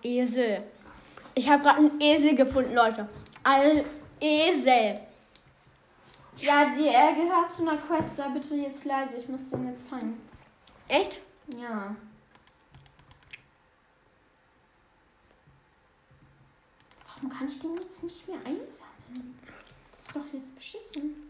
Esel. 0.03 0.63
Ich 1.35 1.49
habe 1.49 1.63
gerade 1.63 1.77
einen 1.77 2.01
Esel 2.01 2.35
gefunden, 2.35 2.73
Leute. 2.73 3.07
Ein 3.43 3.83
Esel. 4.19 4.99
Ja, 6.37 6.75
die, 6.75 6.87
er 6.87 7.13
gehört 7.13 7.53
zu 7.53 7.63
einer 7.67 7.77
Quest. 7.77 8.15
Sei 8.15 8.27
bitte 8.29 8.55
jetzt 8.55 8.85
leise. 8.85 9.17
Ich 9.17 9.27
muss 9.27 9.49
den 9.49 9.65
jetzt 9.67 9.87
fangen. 9.87 10.21
Echt? 10.87 11.21
Ja. 11.57 11.95
Warum 17.07 17.29
kann 17.29 17.47
ich 17.47 17.59
den 17.59 17.75
jetzt 17.75 18.03
nicht 18.03 18.27
mehr 18.27 18.37
einsammeln? 18.37 19.39
Das 19.91 20.05
ist 20.05 20.15
doch 20.15 20.33
jetzt 20.33 20.55
beschissen. 20.55 21.26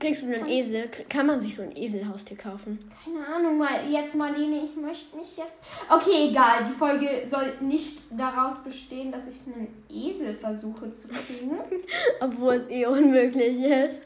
Kriegst 0.00 0.22
du 0.22 0.34
einen 0.34 0.48
Esel? 0.48 0.88
Kann 1.10 1.26
man 1.26 1.42
sich 1.42 1.54
so 1.54 1.60
ein 1.60 1.76
Eselhaustier 1.76 2.38
kaufen? 2.38 2.90
Keine 3.04 3.26
Ahnung, 3.26 3.58
mal 3.58 3.86
jetzt 3.90 4.14
Marlene, 4.14 4.64
ich 4.64 4.74
möchte 4.74 5.14
mich 5.14 5.36
jetzt. 5.36 5.62
Okay, 5.90 6.30
egal. 6.30 6.64
Die 6.64 6.72
Folge 6.72 7.26
soll 7.30 7.52
nicht 7.60 7.98
daraus 8.10 8.64
bestehen, 8.64 9.12
dass 9.12 9.24
ich 9.28 9.46
einen 9.46 9.68
Esel 9.90 10.32
versuche 10.32 10.96
zu 10.96 11.08
kriegen. 11.08 11.58
Obwohl 12.20 12.54
es 12.54 12.70
eh 12.70 12.86
unmöglich 12.86 13.60
ist. 13.60 14.00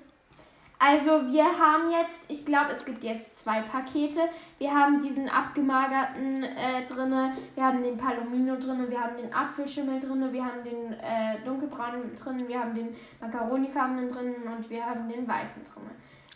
Also 0.79 1.33
wir 1.33 1.45
haben 1.45 1.91
jetzt, 1.91 2.31
ich 2.31 2.45
glaube, 2.45 2.73
es 2.73 2.85
gibt 2.85 3.05
jetzt 3.05 3.39
zwei 3.39 3.63
Pakete. 3.63 4.21
Wir 4.59 4.75
haben 4.75 5.01
diesen 5.01 5.29
abgemagerten 5.29 6.43
äh, 6.43 6.87
drinne, 6.89 7.37
wir 7.55 7.65
haben 7.65 7.83
den 7.83 7.97
Palomino 7.97 8.57
drinne, 8.57 8.91
wir 8.91 9.01
haben 9.01 9.17
den 9.17 9.33
Apfelschimmel 9.33 10.01
drinne, 10.01 10.33
wir 10.33 10.45
haben 10.45 10.63
den 10.65 10.93
äh, 10.95 11.39
dunkelbraunen 11.45 12.15
drin, 12.17 12.49
wir 12.49 12.59
haben 12.61 12.75
den 12.75 12.95
macaronifarbenen 13.21 14.11
drin 14.11 14.35
und 14.45 14.69
wir 14.69 14.85
haben 14.85 15.09
den 15.09 15.27
weißen 15.27 15.63
drinne. 15.65 15.91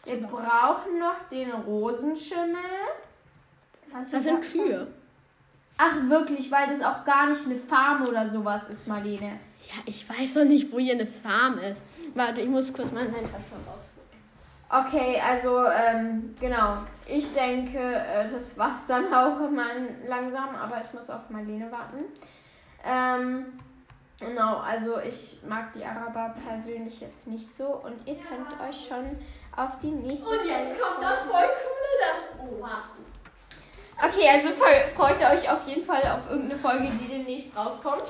Wir 0.04 0.26
brauchen 0.26 0.98
noch 0.98 1.28
den 1.30 1.50
Rosenschimmel. 1.50 2.56
Was 3.92 4.10
Das 4.10 4.22
sind 4.22 4.40
Kühe. 4.40 4.86
Ach 5.76 6.08
wirklich, 6.08 6.50
weil 6.50 6.68
das 6.68 6.82
auch 6.82 7.04
gar 7.04 7.28
nicht 7.28 7.44
eine 7.44 7.56
Farm 7.56 8.06
oder 8.06 8.30
sowas 8.30 8.62
ist, 8.70 8.88
Marlene. 8.88 9.38
Ja, 9.68 9.74
ich 9.84 10.08
weiß 10.08 10.34
doch 10.34 10.44
nicht, 10.44 10.72
wo 10.72 10.78
hier 10.78 10.94
eine 10.94 11.06
Farm 11.06 11.58
ist. 11.58 11.82
Warte, 12.14 12.40
ich 12.40 12.48
muss 12.48 12.72
kurz 12.72 12.90
meine 12.90 13.12
Tasche 13.12 13.54
raus. 13.66 13.92
Okay, 14.70 15.18
also 15.18 15.64
ähm, 15.64 16.34
genau. 16.38 16.78
Ich 17.06 17.32
denke, 17.32 17.78
äh, 17.78 18.30
das 18.30 18.58
war's 18.58 18.86
dann 18.86 19.06
auch 19.14 19.38
mal 19.50 19.88
langsam, 20.06 20.54
aber 20.54 20.82
ich 20.82 20.92
muss 20.92 21.08
auf 21.08 21.30
Marlene 21.30 21.72
warten. 21.72 22.04
Ähm, 22.84 23.58
genau, 24.20 24.58
also 24.58 25.00
ich 25.00 25.40
mag 25.48 25.72
die 25.72 25.84
Araber 25.84 26.34
persönlich 26.46 27.00
jetzt 27.00 27.26
nicht 27.28 27.56
so 27.56 27.66
und 27.66 28.06
ihr 28.06 28.16
könnt 28.16 28.60
euch 28.68 28.86
schon 28.86 29.18
auf 29.56 29.78
die 29.82 29.90
nächste 29.90 30.26
voll 30.26 31.48
coole, 31.64 31.92
das 32.00 32.38
Oha. 32.38 32.82
Okay, 34.00 34.28
also 34.30 34.50
freut 34.94 35.20
ihr 35.20 35.28
euch 35.28 35.50
auf 35.50 35.66
jeden 35.66 35.84
Fall 35.84 36.02
auf 36.02 36.30
irgendeine 36.30 36.60
Folge, 36.60 36.90
die 36.90 37.08
demnächst 37.08 37.56
rauskommt. 37.56 38.04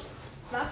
Was? 0.51 0.69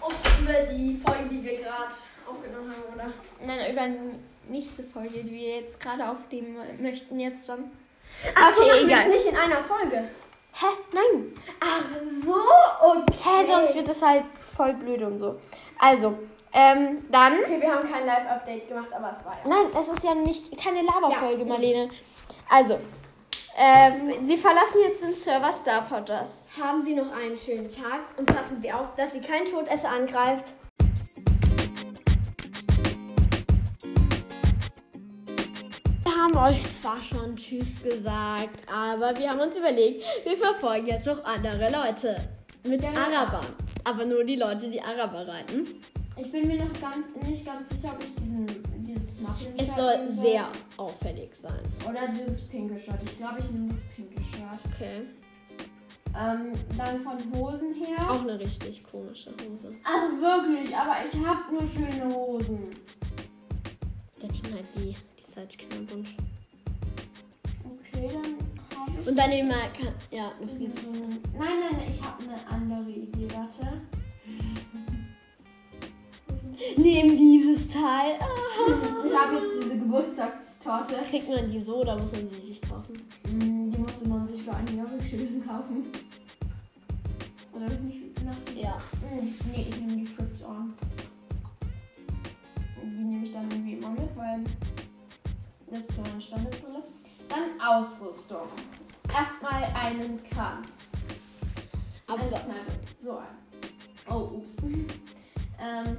Und 0.00 0.14
über 0.40 0.72
die 0.72 1.02
Folgen, 1.04 1.28
die 1.28 1.42
wir 1.42 1.58
gerade 1.58 1.92
aufgenommen 2.26 2.70
haben, 2.70 2.94
oder? 2.94 3.12
Nein, 3.44 3.72
über 3.72 4.33
nächste 4.48 4.82
Folge, 4.84 5.22
die 5.24 5.30
wir 5.32 5.56
jetzt 5.60 5.80
gerade 5.80 6.08
aufnehmen 6.08 6.56
möchten 6.80 7.18
jetzt 7.20 7.48
dann. 7.48 7.70
Ach 8.34 8.54
so, 8.54 8.62
Okay, 8.62 8.72
wir 8.86 8.96
egal. 8.96 9.08
nicht 9.08 9.26
in 9.26 9.36
einer 9.36 9.62
Folge. 9.64 10.08
Hä? 10.52 10.66
Nein. 10.92 11.32
Ach 11.60 11.82
so, 12.24 12.36
okay. 12.80 13.18
Hä, 13.24 13.44
sonst 13.44 13.74
wird 13.74 13.88
es 13.88 14.00
halt 14.00 14.24
voll 14.38 14.72
blöd 14.74 15.02
und 15.02 15.18
so. 15.18 15.40
Also, 15.80 16.16
ähm, 16.52 17.02
dann. 17.10 17.40
Okay, 17.40 17.60
wir 17.60 17.74
haben 17.74 17.90
kein 17.90 18.06
Live-Update 18.06 18.68
gemacht, 18.68 18.88
aber 18.96 19.16
es 19.18 19.24
war 19.24 19.32
ja. 19.32 19.48
Nein, 19.48 19.72
es 19.82 19.88
ist 19.88 20.04
ja 20.04 20.14
nicht 20.14 20.56
keine 20.56 20.82
Laberfolge, 20.82 21.40
Ja. 21.42 21.44
Marlene. 21.48 21.88
Also, 22.48 22.74
äh, 23.56 23.90
Sie 24.24 24.36
verlassen 24.36 24.78
jetzt 24.86 25.02
den 25.02 25.14
Server 25.16 25.52
Star 25.52 25.82
Potters. 25.82 26.44
Haben 26.62 26.82
Sie 26.84 26.94
noch 26.94 27.10
einen 27.16 27.36
schönen 27.36 27.68
Tag 27.68 28.00
und 28.16 28.26
passen 28.26 28.60
Sie 28.60 28.72
auf, 28.72 28.94
dass 28.96 29.10
Sie 29.12 29.20
kein 29.20 29.44
Todesser 29.44 29.88
angreift. 29.88 30.52
Haben 36.24 36.36
euch 36.38 36.62
zwar 36.74 37.00
schon 37.02 37.36
Tschüss 37.36 37.82
gesagt, 37.82 38.62
aber 38.74 39.18
wir 39.18 39.30
haben 39.30 39.40
uns 39.40 39.54
überlegt, 39.56 40.04
wir 40.24 40.36
verfolgen 40.38 40.86
jetzt 40.86 41.06
noch 41.06 41.22
andere 41.24 41.70
Leute. 41.70 42.16
Mit 42.66 42.82
Ja. 42.82 42.92
Araber. 42.92 43.42
Aber 43.84 44.06
nur 44.06 44.24
die 44.24 44.36
Leute, 44.36 44.70
die 44.70 44.80
Araber 44.80 45.28
reiten. 45.28 45.66
Ich 46.16 46.32
bin 46.32 46.46
mir 46.46 46.64
noch 46.64 46.72
ganz, 46.80 47.08
nicht 47.28 47.44
ganz 47.44 47.68
sicher, 47.68 47.92
ob 47.94 48.02
ich 48.02 48.14
diesen, 48.14 48.46
dieses 48.86 49.20
Muffin 49.20 49.52
Es 49.58 49.66
soll 49.76 50.10
sehr 50.10 50.48
auffällig 50.78 51.34
sein. 51.34 51.60
Oder 51.86 52.08
dieses 52.08 52.40
pinke 52.48 52.78
Shirt. 52.78 53.00
Ich 53.04 53.18
glaube, 53.18 53.40
ich 53.40 53.50
nehme 53.50 53.68
das 53.68 53.80
pinke 53.94 54.22
Shirt. 54.22 54.60
Okay. 54.72 55.02
Ähm, 56.18 56.52
dann 56.78 57.02
von 57.02 57.18
Hosen 57.38 57.74
her. 57.74 58.10
Auch 58.10 58.22
eine 58.22 58.38
richtig 58.40 58.82
komische 58.90 59.30
Hose. 59.32 59.76
Ach, 59.84 60.08
wirklich, 60.20 60.74
aber 60.74 60.96
ich 61.06 61.26
habe 61.26 61.52
nur 61.52 61.66
schöne 61.68 62.14
Hosen. 62.14 62.70
Dann 64.20 64.30
nehmen 64.30 64.54
halt 64.54 64.66
die. 64.76 64.94
Die 65.34 65.40
ist 65.40 65.46
halt 65.48 65.58
knallbunt. 65.58 66.14
Okay, 67.64 68.08
dann 68.12 68.78
habe 68.78 69.00
ich. 69.00 69.08
Und 69.08 69.18
dann 69.18 69.30
nehmen 69.30 69.48
wir, 69.50 70.16
ja, 70.16 70.30
eine 70.38 70.46
Friese. 70.46 70.76
Nein, 71.36 71.48
nein, 71.60 71.72
nein, 71.72 71.90
ich 71.90 72.00
habe 72.02 72.22
eine 72.22 72.46
andere 72.48 72.90
Idee, 72.90 73.26
warte. 73.34 73.80
Nehmen 76.76 77.16
dieses 77.16 77.68
Teil. 77.68 78.14
Ah. 78.20 78.26
Ich 79.04 79.12
habe 79.18 79.34
jetzt 79.36 79.64
diese 79.64 79.78
Geburtstagstorte. 79.78 80.94
Kriegt 81.10 81.28
man 81.28 81.50
die 81.50 81.60
so 81.60 81.80
oder 81.80 81.98
muss 81.98 82.12
man 82.12 82.30
sie 82.30 82.46
sich 82.46 82.62
kaufen? 82.62 82.92
Mm, 83.32 83.72
Die 83.72 83.78
musste 83.78 84.08
man 84.08 84.28
sich 84.28 84.40
für 84.42 84.54
ein 84.54 84.76
Jahr 84.76 84.86
schön 85.08 85.44
kaufen. 85.44 85.86
Oder 87.52 87.68
nicht 87.80 88.24
nach 88.24 88.36
Ja. 88.56 88.76
Mm, 89.10 89.34
Nee, 89.50 89.66
ich 89.68 89.80
nehme 89.80 89.96
die 89.96 90.06
Fritz 90.06 90.42
on. 90.44 90.74
Die 92.82 92.86
nehme 93.04 93.26
ich 93.26 93.32
dann 93.32 93.50
irgendwie 93.50 93.74
immer 93.74 93.90
mit, 93.90 94.16
weil 94.16 94.44
das 95.70 95.80
ist 95.80 95.96
so 95.96 96.02
ein 96.02 96.20
Standardbrille. 96.20 96.82
Dann 97.28 97.60
Ausrüstung. 97.60 98.48
Erstmal 99.08 99.64
einen 99.74 100.22
Kranz. 100.30 100.68
Aber 102.06 102.22
Eine. 102.22 102.34
So 103.02 103.18
ein. 103.18 103.26
Oh, 104.10 104.36
ups. 104.36 104.56
ähm, 104.62 105.96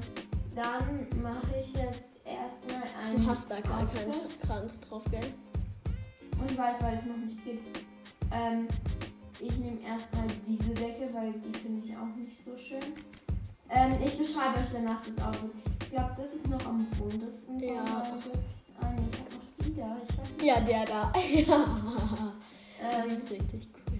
dann 0.55 1.22
mache 1.22 1.55
ich 1.62 1.74
jetzt 1.74 2.03
erstmal 2.24 2.84
einen. 3.03 3.24
du 3.24 3.29
hast 3.29 3.50
da 3.50 3.60
gar 3.60 3.86
keinen. 3.88 4.13
Kranz 4.41 4.79
drauf, 4.81 5.03
gell? 5.10 5.34
Und 6.39 6.51
ich 6.51 6.57
weiß, 6.57 6.81
weil 6.81 6.95
es 6.95 7.05
noch 7.05 7.17
nicht 7.17 7.43
geht. 7.43 7.62
Ähm, 8.31 8.67
ich 9.39 9.57
nehme 9.57 9.81
erstmal 9.81 10.27
diese 10.48 10.74
Decke, 10.74 11.13
weil 11.13 11.34
die 11.34 11.57
finde 11.57 11.86
ich 11.86 11.95
auch 11.95 12.15
nicht 12.15 12.43
so 12.43 12.57
schön. 12.57 12.93
Ähm, 13.69 13.95
ich 14.03 14.17
beschreibe 14.17 14.60
euch 14.60 14.67
danach 14.72 15.01
das 15.01 15.25
Outfit. 15.25 15.51
Ich 15.81 15.89
glaube, 15.89 16.15
das 16.17 16.34
ist 16.34 16.48
noch 16.48 16.65
am 16.65 16.86
buntesten. 16.98 17.60
Ja. 17.60 17.84
Ah, 18.81 18.91
nee, 18.91 19.03
ich 19.12 19.19
habe 19.19 19.36
noch 19.36 19.44
da. 19.75 19.98
Ich 20.03 20.17
weiß 20.17 20.29
nicht. 20.32 20.44
Ja, 20.44 20.60
der 20.60 20.86
da. 20.86 21.13
Ja. 21.34 21.65
Das 22.82 23.05
Ähm, 23.05 23.10
ist 23.17 23.32
richtig 23.32 23.70
cool. 23.74 24.00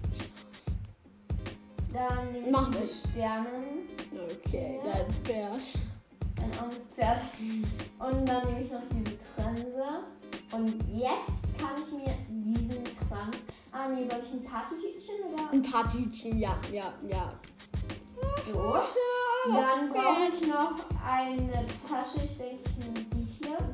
dann 1.92 2.32
nehme 2.32 2.50
Mach 2.50 2.70
ich 2.72 2.78
mit. 2.80 2.90
Sternen. 2.90 3.88
Okay, 4.44 4.80
Ja. 4.84 4.92
dein 4.92 5.12
Pferd. 5.24 5.62
Ein 6.42 6.58
armes 6.60 6.86
Pferd. 6.94 7.20
Und 7.98 8.26
dann 8.28 8.46
nehme 8.46 8.62
ich 8.62 8.70
noch 8.70 8.82
diese 8.92 9.16
Trense. 9.34 10.04
Und 10.52 10.74
jetzt 10.92 11.58
kann 11.58 11.70
ich 11.82 11.92
mir 11.92 12.14
diesen 12.28 12.84
Kranz. 13.08 13.36
Ah, 13.72 13.88
nee, 13.88 14.06
soll 14.08 14.20
ich 14.22 14.32
ein 14.32 14.42
Partyhütchen 14.42 15.32
oder? 15.32 15.50
Ein 15.52 15.62
Partyhütchen, 15.62 16.38
ja, 16.38 16.56
ja, 16.72 16.92
ja. 17.08 17.32
So. 18.52 18.74
Dann 19.50 19.90
brauche 19.92 20.28
ich 20.32 20.46
noch 20.46 20.74
eine 21.04 21.66
Tasche. 21.88 22.24
Ich 22.24 22.36
denke, 22.38 22.62
ich 22.70 22.76
nehme. 22.78 23.15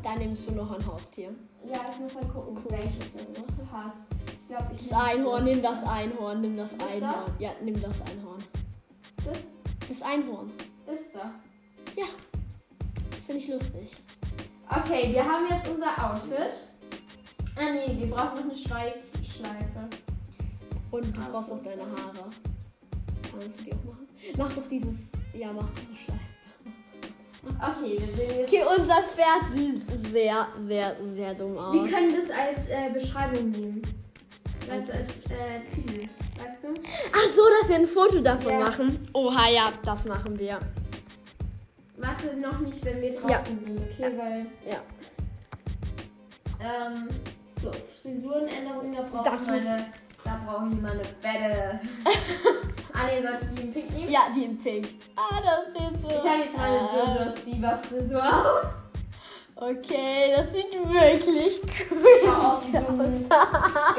Dann 0.02 0.18
nimmst 0.18 0.48
du 0.48 0.52
noch 0.52 0.70
ein 0.72 0.84
Haustier. 0.86 1.34
Ja, 1.64 1.80
ich 1.92 1.98
muss 2.00 2.14
mal 2.14 2.24
gucken, 2.24 2.56
Cool. 2.64 2.72
welches 2.72 3.12
dazu 3.12 3.42
passt. 3.70 3.98
Ich 4.26 4.48
glaube, 4.48 4.70
ich 4.74 4.88
Das 4.88 5.00
Einhorn, 5.00 5.44
nimm 5.44 5.62
das 5.62 5.82
Einhorn, 5.84 6.40
nimm 6.40 6.56
das 6.56 6.76
Das 6.76 6.88
Einhorn. 6.90 7.32
Ja, 7.38 7.50
nimm 7.62 7.80
das 7.80 8.00
Einhorn. 8.10 8.38
Das, 9.24 9.38
Das 9.88 10.02
Einhorn. 10.02 10.50
das 10.86 11.12
da. 11.12 11.30
Ja. 11.96 12.06
Das 13.10 13.26
finde 13.26 13.40
ich 13.40 13.48
lustig. 13.48 13.92
Okay, 14.68 15.12
wir 15.12 15.22
haben 15.24 15.44
jetzt 15.48 15.68
unser 15.70 16.12
Outfit. 16.12 16.68
Ah, 17.56 17.70
nee, 17.72 17.96
wir 17.98 18.10
brauchen 18.10 18.34
noch 18.36 18.44
eine 18.44 18.56
Schweifschleife. 18.56 19.88
Und 20.90 21.16
du 21.16 21.20
brauchst 21.30 21.52
auch 21.52 21.62
deine 21.62 21.82
Haare. 21.82 22.24
Kannst 23.30 23.60
du 23.60 23.64
die 23.64 23.72
auch 23.72 23.84
machen? 23.84 24.08
Mach 24.36 24.52
doch 24.52 24.66
dieses. 24.66 24.94
Ja, 25.34 25.52
mach 25.52 25.68
diese 25.70 25.94
Schleife. 25.94 26.20
Okay, 27.44 27.98
wir 27.98 28.14
sehen 28.16 28.38
jetzt. 28.40 28.52
Okay, 28.52 28.62
unser 28.78 29.02
Pferd 29.02 29.52
sieht 29.52 29.78
sehr, 30.12 30.46
sehr, 30.66 30.96
sehr 31.12 31.34
dumm 31.34 31.58
aus. 31.58 31.74
Wir 31.74 31.90
können 31.90 32.14
das 32.20 32.30
als 32.30 32.68
äh, 32.68 32.90
Beschreibung 32.92 33.50
nehmen. 33.50 33.82
Du, 34.66 34.70
als 34.72 34.88
äh, 35.26 35.60
Titel. 35.70 36.02
Weißt 36.38 36.62
du? 36.62 36.68
Ach 37.12 37.28
so, 37.36 37.42
dass 37.60 37.68
wir 37.68 37.76
ein 37.76 37.86
Foto 37.86 38.20
davon 38.20 38.52
Ja. 38.52 38.58
machen. 38.60 39.08
Oha, 39.12 39.48
ja, 39.50 39.72
das 39.84 40.04
machen 40.04 40.38
wir. 40.38 40.58
Warte 41.96 42.36
noch 42.36 42.58
nicht, 42.60 42.84
wenn 42.84 43.00
wir 43.02 43.10
draußen 43.12 43.28
Ja. 43.30 43.42
sind, 43.44 43.80
okay? 43.80 44.12
Weil. 44.16 44.46
Ja. 44.66 44.80
Ähm, 46.60 47.08
so, 47.60 47.70
Frisurenänderung, 48.02 48.94
da 48.94 49.02
brauche 49.02 49.34
ich 49.36 49.46
meine. 49.48 49.86
Da 50.24 50.40
brauche 50.46 50.68
ich 50.72 50.80
meine 50.80 51.02
Bette. 51.20 51.80
ah, 52.94 53.06
nee, 53.06 53.22
sollte 53.22 53.46
die 53.46 53.62
in 53.62 53.72
Pink 53.72 53.90
nehmen? 53.92 54.10
Ja, 54.10 54.20
die 54.34 54.44
in 54.44 54.58
Pink. 54.58 54.88
Ah, 55.16 55.40
das 55.42 55.72
sieht 55.72 56.02
so. 56.02 56.08
Ich 56.08 56.30
habe 56.30 56.42
jetzt 56.44 56.56
meine. 56.56 56.76
Jojo 56.76 57.36
Siva 57.44 57.78
Frisur 57.78 58.22
auf. 58.22 58.82
Okay, 59.54 60.32
das 60.34 60.52
sieht 60.52 60.72
wirklich 60.72 61.60
cool 61.88 62.06
Ich 62.16 62.24
schau 62.24 62.32
aus 62.32 62.62
wie 62.66 62.72
so 62.72 63.02
ein, 63.02 63.28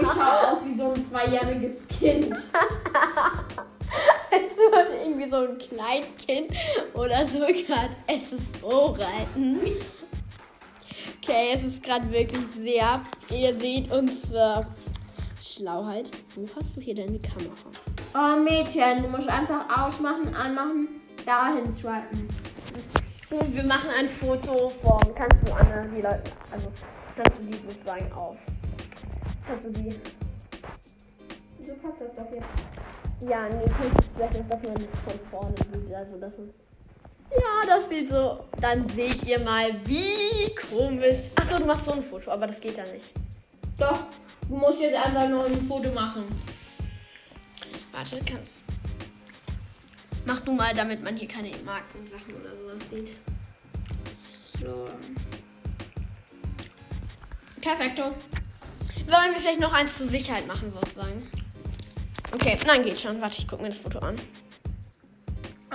ich 0.01 0.07
schau 0.07 0.51
aus 0.51 0.65
wie 0.65 0.75
so 0.75 0.91
ein 0.91 1.05
zweijähriges 1.05 1.87
Kind. 1.87 2.33
Als 4.31 4.57
würde 4.57 4.95
irgendwie 5.05 5.29
so 5.29 5.37
ein 5.37 5.57
Kleinkind 5.57 6.51
oder 6.93 7.25
so 7.27 7.39
gerade 7.39 7.95
SSO 8.09 8.87
reiten. 8.87 9.61
Okay, 11.21 11.51
es 11.53 11.63
ist 11.63 11.81
gerade 11.81 12.11
wirklich 12.11 12.43
sehr. 12.57 13.01
Ihr 13.29 13.57
seht 13.57 13.89
unsere 13.89 14.67
Schlauheit. 15.43 16.09
Wo 16.35 16.47
hast 16.55 16.75
du 16.75 16.81
hier 16.81 16.95
denn 16.95 17.11
die 17.11 17.21
Kamera? 17.21 17.53
Oh 18.15 18.39
Mädchen, 18.41 19.03
du 19.03 19.09
musst 19.09 19.27
einfach 19.27 19.65
ausmachen, 19.77 20.33
anmachen, 20.33 20.87
dahin 21.25 21.71
swipen. 21.73 22.29
Gut, 23.29 23.53
wir 23.53 23.63
machen 23.63 23.89
ein 23.99 24.07
Foto 24.07 24.69
von. 24.69 25.01
Kannst 25.15 25.45
du 25.45 25.53
Anne 25.53 25.89
die 25.93 26.01
Leute. 26.01 26.31
Also, 26.49 26.71
kannst 27.15 27.39
du 27.39 27.43
die 27.43 27.67
sozusagen 27.67 28.11
auf. 28.13 28.37
Kannst 29.45 29.65
du 29.65 29.71
die. 29.71 29.89
So 31.59 31.73
passt 31.73 31.99
das 31.99 32.15
doch 32.15 32.31
jetzt. 32.31 32.45
Ja, 33.29 33.49
nee, 33.49 33.65
kannst 33.65 33.97
du 33.97 34.03
vielleicht 34.15 34.33
noch, 34.39 34.49
dass 34.49 34.63
man 34.63 34.75
das 34.75 34.85
von 34.85 35.19
vorne 35.29 35.55
sieht. 35.73 35.93
Also, 35.93 36.17
dass 36.19 36.37
man. 36.37 36.53
Ja, 37.31 37.67
das 37.67 37.89
sieht 37.89 38.09
so. 38.09 38.45
Dann 38.61 38.87
seht 38.89 39.27
ihr 39.27 39.39
mal, 39.39 39.75
wie 39.83 40.55
komisch. 40.55 41.19
Achso, 41.35 41.57
du 41.57 41.65
machst 41.65 41.83
so 41.83 41.91
ein 41.91 42.01
Foto, 42.01 42.31
aber 42.31 42.47
das 42.47 42.61
geht 42.61 42.77
ja 42.77 42.83
nicht. 42.83 43.11
Doch, 43.77 44.05
du 44.47 44.55
musst 44.55 44.79
jetzt 44.79 44.95
einfach 44.95 45.27
nur 45.29 45.45
ein 45.45 45.55
Foto 45.55 45.91
machen. 45.91 46.23
Warte, 47.91 48.19
kannst. 48.25 48.51
Mach 50.25 50.39
du 50.39 50.53
mal, 50.53 50.73
damit 50.73 51.03
man 51.03 51.15
hier 51.15 51.27
keine 51.27 51.51
Markensachen 51.65 52.33
oder 52.39 52.55
sowas 52.55 52.89
sieht. 52.89 53.17
So. 54.59 54.85
Perfekto. 57.61 58.03
Wollen 59.07 59.33
wir 59.33 59.39
vielleicht 59.39 59.59
noch 59.59 59.73
eins 59.73 59.97
zur 59.97 60.07
Sicherheit 60.07 60.47
machen, 60.47 60.71
sozusagen? 60.71 61.29
Okay, 62.31 62.57
nein, 62.65 62.83
geht 62.83 62.99
schon. 62.99 63.21
Warte, 63.21 63.39
ich 63.39 63.47
gucke 63.47 63.61
mir 63.61 63.69
das 63.69 63.79
Foto 63.79 63.99
an. 63.99 64.15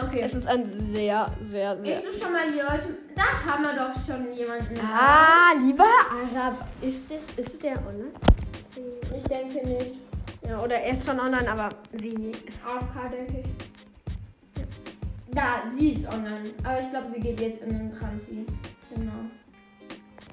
Okay. 0.00 0.20
Es 0.20 0.34
ist 0.34 0.46
ein 0.46 0.92
sehr, 0.92 1.30
sehr, 1.50 1.76
sehr. 1.76 2.00
Gehst 2.00 2.06
du 2.06 2.24
schon 2.24 2.32
mal 2.32 2.50
die 2.50 2.58
Leute. 2.58 2.98
Da 3.16 3.52
haben 3.52 3.64
wir 3.64 3.74
doch 3.74 3.94
schon 4.06 4.32
jemanden. 4.32 4.78
Ah, 4.80 5.52
lieber 5.60 5.84
Arab. 5.84 6.68
Ist 6.80 7.10
es, 7.10 7.46
ist 7.46 7.62
der 7.62 7.78
online? 7.78 8.12
Ich 9.16 9.24
denke 9.24 9.66
nicht. 9.66 9.94
Ja, 10.46 10.60
oder 10.62 10.76
er 10.76 10.92
ist 10.92 11.04
schon 11.06 11.18
online, 11.20 11.50
aber 11.50 11.70
sie 11.96 12.32
ist. 12.46 12.64
AFK 12.66 13.10
denke 13.10 13.40
ich. 13.40 14.64
Da, 15.34 15.62
sie 15.76 15.90
ist 15.90 16.06
online. 16.08 16.50
Aber 16.64 16.80
ich 16.80 16.90
glaube, 16.90 17.06
sie 17.14 17.20
geht 17.20 17.40
jetzt 17.40 17.62
in 17.62 17.68
den 17.70 17.98
Transi. 17.98 18.46
Genau. 18.94 19.12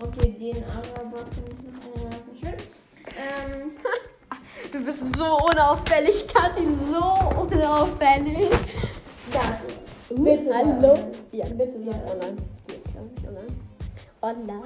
Okay, 0.02 0.32
den 0.40 0.64
Araber 0.66 1.26
finde 1.34 1.52
ich 1.52 1.64
noch 1.64 1.86
einigermaßen 1.86 2.38
schön. 2.40 2.56
Ähm, 3.18 3.72
Du 4.72 4.84
bist 4.84 5.00
so 5.18 5.38
unauffällig, 5.52 6.28
Kathi, 6.28 6.66
so 6.90 7.40
unauffällig. 7.42 8.50
da. 9.32 9.60
Uh, 10.10 10.24
Bitte 10.24 10.54
hallo. 10.54 10.98
Ja, 11.32 11.46
Bitte 11.46 11.82
sie 11.82 11.90
ist 11.90 11.96
online. 11.96 12.38
Sie 12.68 12.76
ist, 12.76 12.92
glaube 12.92 13.10
ich, 13.18 13.28
online. 13.28 13.48
Hola. 14.22 14.64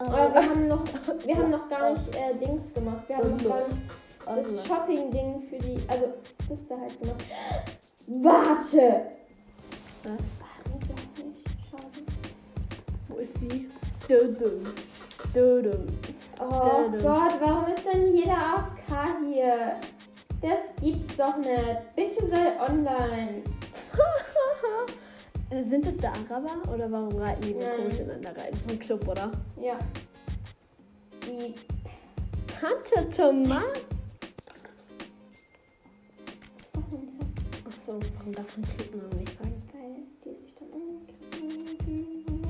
Aber 0.00 0.32
wir 0.32 0.42
haben 0.42 0.68
noch, 0.68 0.84
wir 1.26 1.36
haben 1.36 1.50
noch 1.50 1.68
gar 1.68 1.92
nicht 1.92 2.14
äh, 2.14 2.34
Dings 2.34 2.72
gemacht. 2.72 3.04
Wir 3.06 3.18
haben 3.18 3.36
noch 3.36 3.44
gar 3.44 3.68
nicht 3.68 3.80
das. 4.24 4.66
Shopping-Ding 4.66 5.42
für 5.48 5.58
die. 5.58 5.78
Also, 5.88 6.14
das 6.48 6.66
da 6.68 6.78
halt 6.78 7.00
gemacht. 7.00 7.24
Warte! 8.06 9.02
Was? 10.04 10.12
Wo 13.08 13.16
ist 13.16 13.38
sie? 13.38 13.70
Dudum. 14.08 14.66
Dudum. 15.34 15.86
Oh. 16.40 16.88
Gott, 17.02 17.34
warum 17.40 17.66
ist 17.74 17.84
denn 17.84 18.16
jeder 18.16 18.36
AFK 18.36 19.18
hier? 19.28 19.76
Das 20.40 20.74
gibt's 20.80 21.16
doch 21.16 21.36
nicht. 21.36 21.94
Bitte 21.94 22.26
sei 22.28 22.58
online. 22.58 23.42
Sind 25.50 25.84
es 25.84 25.96
der 25.96 26.12
Araber 26.12 26.72
oder 26.72 26.90
warum 26.92 27.16
reiten 27.16 27.42
die 27.42 27.54
so 27.54 27.58
Nein. 27.58 27.76
komisch 27.76 27.98
ineinander 27.98 28.30
rein? 28.36 28.52
Ein 28.68 28.78
Club, 28.78 29.08
oder? 29.08 29.32
Ja. 29.60 29.76
Die. 31.24 31.54
Tante 32.46 33.10
Tomat. 33.10 33.64
Achso, 37.66 37.98
warum 38.16 38.32
darf 38.32 38.56
man 38.56 38.76
Clubnamen 38.76 39.18
nicht 39.18 39.38
sagen? 39.38 39.62
Weil 39.72 40.04
die 40.24 40.40
sich 40.40 40.54
dann 40.54 40.68
angegriffen 40.72 42.44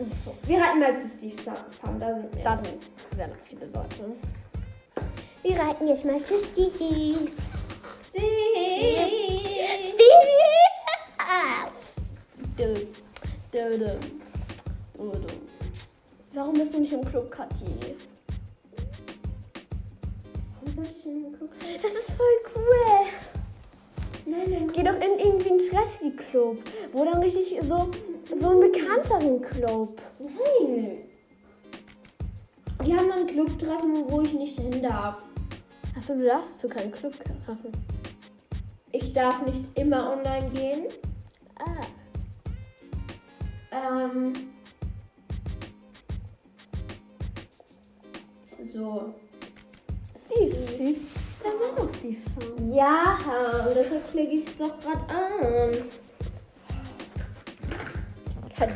Achso. 0.00 0.34
Wir 0.48 0.58
reiten 0.58 0.80
mal 0.80 0.98
zu 0.98 1.08
Steve 1.08 1.38
Farm. 1.38 2.00
Da 2.00 2.20
sind. 2.20 2.44
Da 2.44 2.56
sind 2.64 2.82
sehr 3.14 3.28
noch 3.28 3.36
viele 3.44 3.66
Leute. 3.66 4.16
Wir 5.44 5.58
reiten 5.60 5.86
jetzt 5.86 6.04
mal 6.04 6.18
zu 6.18 6.36
Stevie. 6.38 7.28
Warum 16.32 16.54
bist 16.54 16.72
du 16.74 16.80
nicht 16.80 16.92
im 16.92 17.04
Club, 17.04 17.30
Kathi? 17.30 17.64
Das 21.82 21.92
ist 21.92 22.10
voll 22.12 22.26
cool. 22.56 23.06
Nein, 24.26 24.50
nein, 24.50 24.70
Geh 24.72 24.82
doch 24.82 24.94
in 24.94 25.18
irgendwie 25.18 25.50
einen 25.50 25.60
Stressi-Club. 25.60 26.58
Wo 26.92 27.04
dann 27.04 27.22
richtig 27.22 27.58
so, 27.62 27.90
so 28.40 28.48
einen 28.48 28.60
bekannteren 28.60 29.40
Club. 29.42 30.00
nein. 30.18 30.98
Die 32.84 32.96
haben 32.96 33.08
dann 33.08 33.26
Clubtreffen, 33.26 34.10
wo 34.10 34.22
ich 34.22 34.32
nicht 34.32 34.58
hin 34.58 34.82
darf. 34.82 35.22
Achso, 35.96 36.14
du 36.14 36.24
darfst 36.24 36.60
zu 36.60 36.68
keinem 36.68 36.90
Club 36.90 37.12
treffen. 37.44 37.99
Ich 39.10 39.16
darf 39.16 39.42
nicht 39.42 39.76
immer 39.76 40.12
online 40.12 40.48
gehen. 40.50 40.86
Ah. 41.58 41.82
Ähm. 44.06 44.32
So. 48.72 49.12
Süß. 50.28 50.76
Das 51.42 51.52
war 51.52 51.76
doch 51.76 51.90
die 52.00 52.14
Song. 52.14 52.72
Ja, 52.72 53.18
und 53.66 53.74
deshalb 53.74 54.12
klicke 54.12 54.36
ich 54.36 54.46
es 54.46 54.56
doch 54.56 54.78
gerade 54.78 55.04
an. 55.08 55.72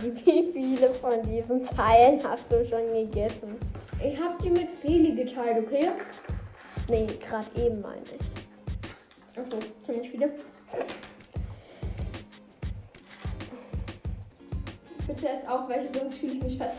Wie 0.03 0.53
viele 0.53 0.95
von 0.95 1.23
diesen 1.23 1.65
Teilen 1.65 2.21
hast 2.25 2.51
du 2.51 2.67
schon 2.69 2.93
gegessen? 2.93 3.57
Ich 4.05 4.21
habe 4.21 4.43
die 4.43 4.51
mit 4.51 4.69
Feli 4.83 5.15
geteilt, 5.15 5.65
okay? 5.65 5.93
Nee, 6.89 7.07
gerade 7.25 7.47
eben 7.55 7.81
meine 7.81 8.03
ich. 8.03 8.34
Achso, 9.37 9.59
ziemlich 9.85 10.11
viele. 10.11 10.33
Bitte 15.07 15.27
erst 15.27 15.49
auch 15.49 15.69
welche, 15.69 15.99
sonst 15.99 16.19
fühle 16.19 16.35
ich 16.35 16.43
mich 16.43 16.57
fett. 16.59 16.73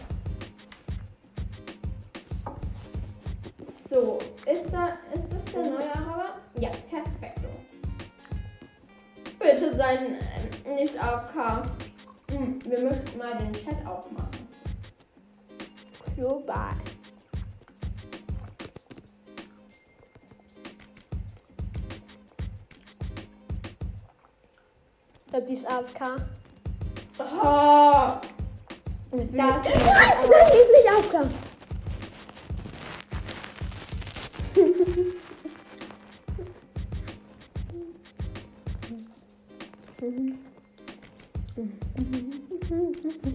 So, 3.88 4.20
ist, 4.46 4.74
da, 4.74 4.98
ist 5.14 5.32
das 5.32 5.46
der 5.46 5.64
neue 5.64 5.96
Araber? 5.96 6.36
Ja, 6.60 6.70
perfekt. 6.90 7.40
Bitte 9.40 9.76
sein 9.76 10.18
äh, 10.66 10.74
nicht 10.74 10.98
AFK. 11.02 11.64
Hm, 12.32 12.60
wir 12.66 12.80
müssen 12.80 13.18
mal 13.18 13.38
den 13.38 13.54
Chat 13.54 13.86
aufmachen. 13.86 14.48
Global. 16.16 16.74
Ich 25.36 25.42
glaube, 25.42 25.54
die 25.54 25.60
ist 25.60 25.70
AFK. 25.70 26.02
Oh, 27.20 28.22
Das. 29.12 29.32
Nein, 29.34 29.62
die 29.66 30.58
ist 30.58 30.72
nicht 30.72 30.90
AFK. 30.90 31.14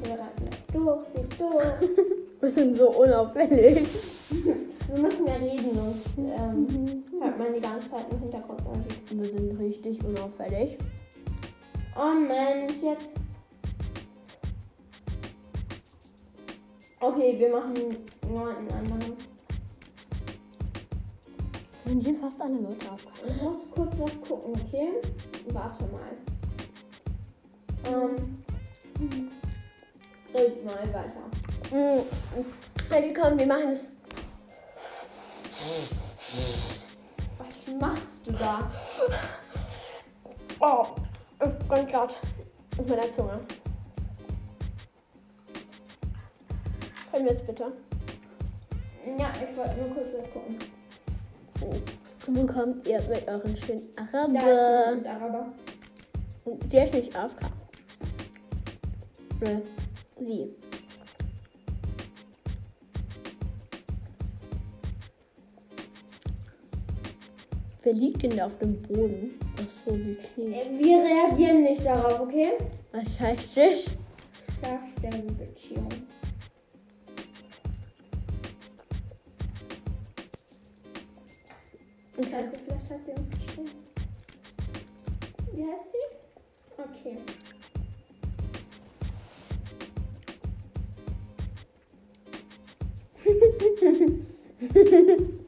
wir 0.02 0.18
reiten 0.18 0.44
nicht 0.44 0.74
durch, 0.74 1.04
sie 1.14 1.24
durch. 1.36 1.90
Wir 2.40 2.52
sind 2.54 2.78
so 2.78 2.88
unauffällig. 2.92 3.86
Wir 4.30 4.98
müssen 5.02 5.26
ja 5.26 5.34
reden, 5.34 5.74
sonst 5.74 6.06
ähm, 6.16 7.04
hört 7.20 7.38
man 7.38 7.52
die 7.52 7.60
ganze 7.60 7.90
Zeit 7.90 8.06
im 8.10 8.20
Hintergrund. 8.20 8.86
Wir 9.10 9.28
sind 9.30 9.58
richtig 9.58 10.02
unauffällig. 10.02 10.78
Oh 12.02 12.14
Mensch, 12.14 12.80
jetzt. 12.82 13.08
Okay, 16.98 17.38
wir 17.38 17.50
machen 17.50 17.94
nur 18.26 18.56
einen 18.56 18.72
anderen. 18.72 19.16
Sind 21.84 22.02
hier 22.02 22.14
fast 22.14 22.40
alle 22.40 22.54
Leute 22.54 22.90
AFK? 22.90 23.10
Ich 23.28 23.42
muss 23.42 23.70
kurz 23.74 23.98
was 23.98 24.18
gucken, 24.22 24.54
okay? 24.54 24.92
Warte 25.48 25.84
mal. 25.92 26.16
Ähm. 27.84 28.42
Red 30.32 30.64
mal 30.64 30.94
weiter. 30.94 31.26
Mhm. 31.70 32.06
Hey, 32.88 33.12
komm, 33.12 33.38
wir 33.38 33.46
machen 33.46 33.68
es. 33.68 33.84
Was 37.36 37.74
machst 37.78 38.26
du 38.26 38.32
da? 38.32 38.70
Oh, 40.60 40.86
bin 41.70 41.86
gerade 41.86 42.14
mit 42.76 42.88
meiner 42.88 43.12
Zunge. 43.12 43.40
Können 47.12 47.24
wir 47.24 47.32
jetzt 47.32 47.46
bitte? 47.46 47.72
Ja, 49.18 49.32
ich 49.34 49.56
wollte 49.56 49.76
nur 49.76 49.90
kurz 49.94 50.14
was 50.14 50.30
gucken. 50.30 50.58
Wo 52.26 52.46
kommt 52.46 52.86
ihr 52.86 53.00
mit 53.02 53.26
euren 53.26 53.56
schönen 53.56 53.82
Da 53.96 54.04
ist 54.04 54.14
Araber? 54.14 55.10
Araber. 55.10 55.46
Der 56.72 56.84
ist 56.84 56.94
nicht 56.94 57.16
AFK. 57.16 57.40
Wie? 60.18 60.54
Wer 67.92 67.98
liegt 67.98 68.22
denn 68.22 68.36
da 68.36 68.46
auf 68.46 68.56
dem 68.58 68.80
Boden? 68.82 69.36
Ach 69.56 69.66
so, 69.84 69.98
wie 69.98 70.14
kniet. 70.14 70.54
Äh, 70.54 70.78
Wir 70.78 70.98
reagieren 71.02 71.64
nicht 71.64 71.84
darauf, 71.84 72.20
okay? 72.20 72.52
Was 72.92 73.18
heißt 73.18 73.48
das? 73.56 73.84
Darstellenbeziehung. 74.62 75.88
Okay. 82.16 82.32
Also 82.32 82.52
vielleicht 82.64 82.90
hat 82.90 83.00
sie 83.04 83.10
uns 83.10 83.28
geschrieben. 83.44 83.70
Wie 85.52 85.64
heißt 85.64 85.90
sie? 85.90 86.06
Okay. 94.78 95.30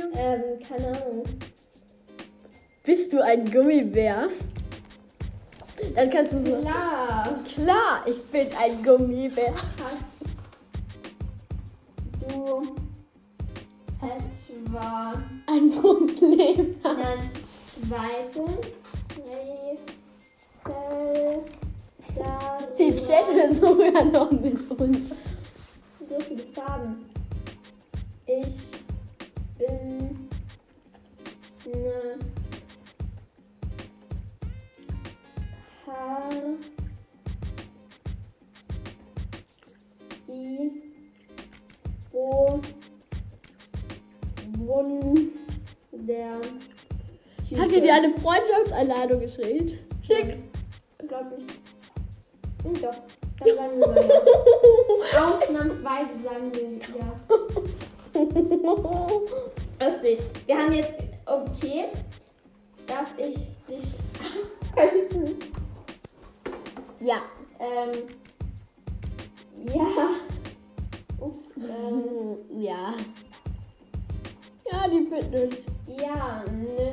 Vornehmen? 0.00 0.16
Ähm, 0.16 0.42
keine 0.66 0.88
Ahnung. 0.88 1.24
Bist 2.84 3.12
du 3.12 3.22
ein 3.22 3.50
Gummibär? 3.50 4.28
Dann 5.94 6.10
kannst 6.10 6.32
du 6.32 6.42
so. 6.42 6.56
Klar. 6.60 7.38
Klar, 7.54 8.02
ich 8.06 8.20
bin 8.24 8.48
ein 8.58 8.82
Gummibär. 8.82 9.52
Hast 9.54 10.04
du 12.34 12.62
etwa 14.00 15.14
Ein 15.46 15.70
Problem. 15.70 16.74
einen 16.84 17.30
Zweifel? 17.88 18.58
Rätsel 19.16 19.78
Sie 22.76 22.92
chatten 23.06 23.54
sogar 23.54 24.04
noch 24.04 24.30
mit 24.30 24.70
uns. 24.70 24.98
Ihr 47.78 47.84
dir 47.84 47.94
eine 47.94 48.12
Freundschaftseinladung 48.18 49.20
geschickt? 49.20 49.78
Schick. 50.04 50.36
Glaub 51.06 51.30
nicht. 51.38 51.60
Hm, 52.64 52.74
doch. 52.82 52.96
Dann 53.38 53.54
sagen 53.56 53.78
wir 53.78 53.86
mal 53.86 54.04
ja. 55.12 55.26
Ausnahmsweise 55.26 56.20
sagen 56.24 56.52
wir 56.52 56.62
ja. 56.98 57.08
Lustig. 59.86 60.18
Wir 60.46 60.58
haben 60.58 60.72
jetzt. 60.72 60.94
Okay. 61.24 61.84
Darf 62.88 63.12
ich 63.16 63.36
dich 63.68 63.84
helfen? 64.74 65.36
ja. 67.00 67.22
Ähm. 67.60 67.92
Ja. 69.72 69.86
Ups. 71.20 71.44
Ähm, 71.56 72.38
Ja. 72.60 72.94
Body 74.70 75.06
Fitness. 75.08 75.64
Ja, 75.86 76.44
nimm 76.50 76.87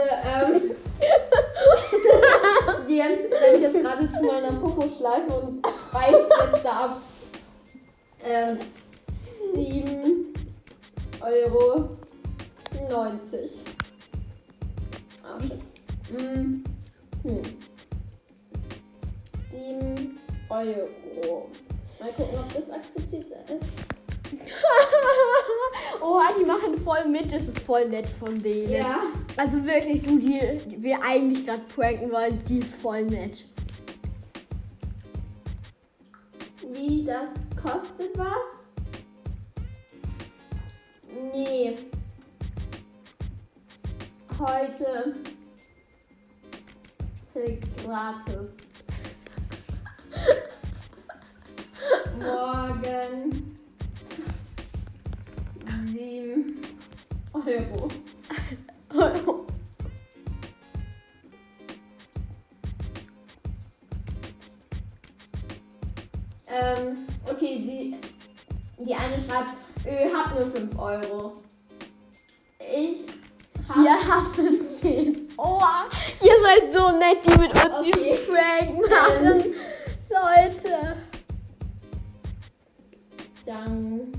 gerade 0.00 0.52
ähm, 0.52 0.76
die 2.88 3.00
rennt 3.00 3.62
jetzt 3.62 3.80
gerade 3.80 4.12
zu 4.12 4.22
meiner 4.22 4.52
Popo-Schleife 4.52 5.32
und 5.32 5.62
beißt 5.62 6.32
jetzt 6.52 6.64
da 6.64 6.70
ab. 6.70 7.02
Ähm, 8.24 8.58
7 9.54 10.34
Euro 11.20 11.96
90. 12.90 13.50
Ah, 15.22 15.40
shit. 15.40 15.60
Mm, 16.12 16.64
hm. 17.22 17.42
7 19.50 20.18
Euro. 20.48 21.48
Mal 21.98 22.12
gucken, 22.12 22.38
ob 22.38 22.54
das 22.54 22.70
akzeptiert 22.70 23.26
ist. 23.26 23.90
oh, 26.00 26.20
die 26.38 26.44
machen 26.44 26.78
voll 26.78 27.04
mit. 27.06 27.32
Das 27.32 27.48
ist 27.48 27.60
voll 27.60 27.88
nett 27.88 28.06
von 28.06 28.40
denen. 28.42 28.59
Also 29.40 29.64
wirklich, 29.64 30.02
du, 30.02 30.18
die, 30.18 30.38
die 30.66 30.82
wir 30.82 31.02
eigentlich 31.02 31.46
gerade 31.46 31.62
pranken 31.74 32.12
wollen, 32.12 32.44
die 32.44 32.58
ist 32.58 32.74
voll 32.74 33.06
nett. 33.06 33.46
Wie 36.68 37.02
das 37.02 37.30
kostet 37.56 38.18
was? 38.18 38.26
Nee. 41.32 41.78
Heute 44.38 45.14
gratis. 47.82 48.59
Ähm, 66.52 67.06
okay, 67.28 67.58
die, 67.58 67.96
die 68.84 68.94
eine 68.94 69.16
schreibt, 69.22 69.54
äh, 69.84 70.08
hab 70.12 70.34
nur 70.38 70.50
5 70.50 70.78
Euro. 70.78 71.32
Ich 72.58 73.06
hab, 73.68 73.76
Hier 73.76 73.92
hast 73.94 74.36
du 74.38 74.58
10. 74.80 75.28
Oh, 75.38 75.60
ihr 76.22 76.32
seid 76.42 76.74
so 76.74 76.90
nett, 76.98 77.18
die 77.24 77.38
mit 77.38 77.50
uns 77.52 77.78
Okay. 77.78 77.92
diesen 77.92 78.34
Prank 78.34 78.90
machen. 78.90 79.54
Leute. 80.10 80.96
danke. 83.46 84.10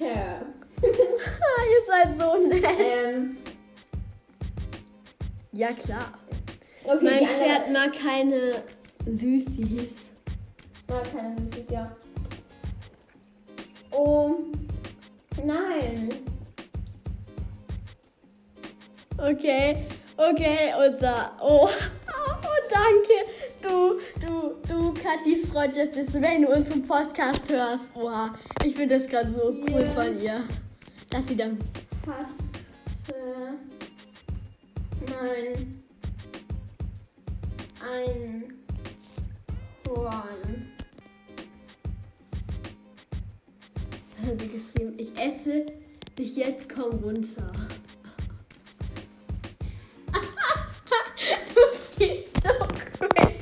Ihr 0.82 1.82
seid 1.86 2.20
so 2.20 2.46
nett. 2.48 2.64
ähm, 2.78 3.36
Ja, 5.52 5.72
klar. 5.72 6.12
okay, 6.84 6.98
mein 7.04 7.26
Pferd 7.26 7.70
mag 7.72 7.92
keine 7.92 8.62
Süßis. 9.06 9.88
Mag 10.92 11.12
keine 11.12 11.36
Süßes, 11.40 11.70
ja. 11.70 11.90
Oh, 13.90 14.36
nein. 15.44 16.08
Okay, 19.18 19.86
okay, 20.16 20.72
unser. 20.86 21.32
Oh, 21.40 21.68
oh, 22.08 22.46
danke. 22.70 23.12
Du, 23.60 24.00
du, 24.20 24.54
du, 24.68 24.92
Katis 24.94 25.46
Freundschaft 25.46 25.94
ist, 25.96 26.12
wenn 26.14 26.42
du 26.42 26.48
unseren 26.48 26.82
Podcast 26.82 27.48
hörst. 27.48 27.90
Oha, 27.94 28.34
ich 28.64 28.74
finde 28.74 28.98
das 28.98 29.08
gerade 29.08 29.32
so 29.32 29.50
cool 29.50 29.82
Ja. 29.82 29.90
von 29.90 30.20
ihr. 30.20 30.40
Dass 31.10 31.26
sie 31.28 31.36
dann. 31.36 31.58
Passte 32.04 33.14
mein 35.08 35.82
ein 37.82 38.44
Horn. 39.88 40.51
Geschrieben, 44.30 44.94
ich 44.98 45.12
esse 45.18 45.66
dich 46.18 46.36
jetzt, 46.36 46.68
komm 46.74 46.92
runter. 47.02 47.50
du 51.54 51.60
siehst 51.72 52.28
so 52.42 52.66
cringe 52.98 53.38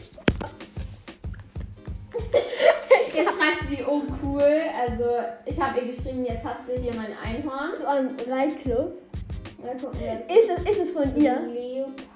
Jetzt 3.14 3.36
schreibt 3.36 3.64
sie, 3.68 3.84
oh 3.86 4.02
cool. 4.22 4.62
Also 4.78 5.04
ich 5.44 5.60
habe 5.60 5.80
ihr 5.80 5.86
geschrieben, 5.92 6.24
jetzt 6.24 6.44
hast 6.44 6.68
du 6.68 6.78
hier 6.80 6.94
mein 6.94 7.16
Einhorn. 7.22 7.76
Zu 7.76 7.88
einem 7.88 8.16
Reitclub. 8.28 8.94
Mal 9.62 9.76
gucken, 9.76 9.98
wer 10.00 10.16
das 10.16 10.26
Ist 10.28 10.50
es, 10.56 10.70
ist 10.70 10.80
es 10.82 10.90
von 10.90 11.16
ihr? 11.16 11.34
Leopard. 11.52 12.09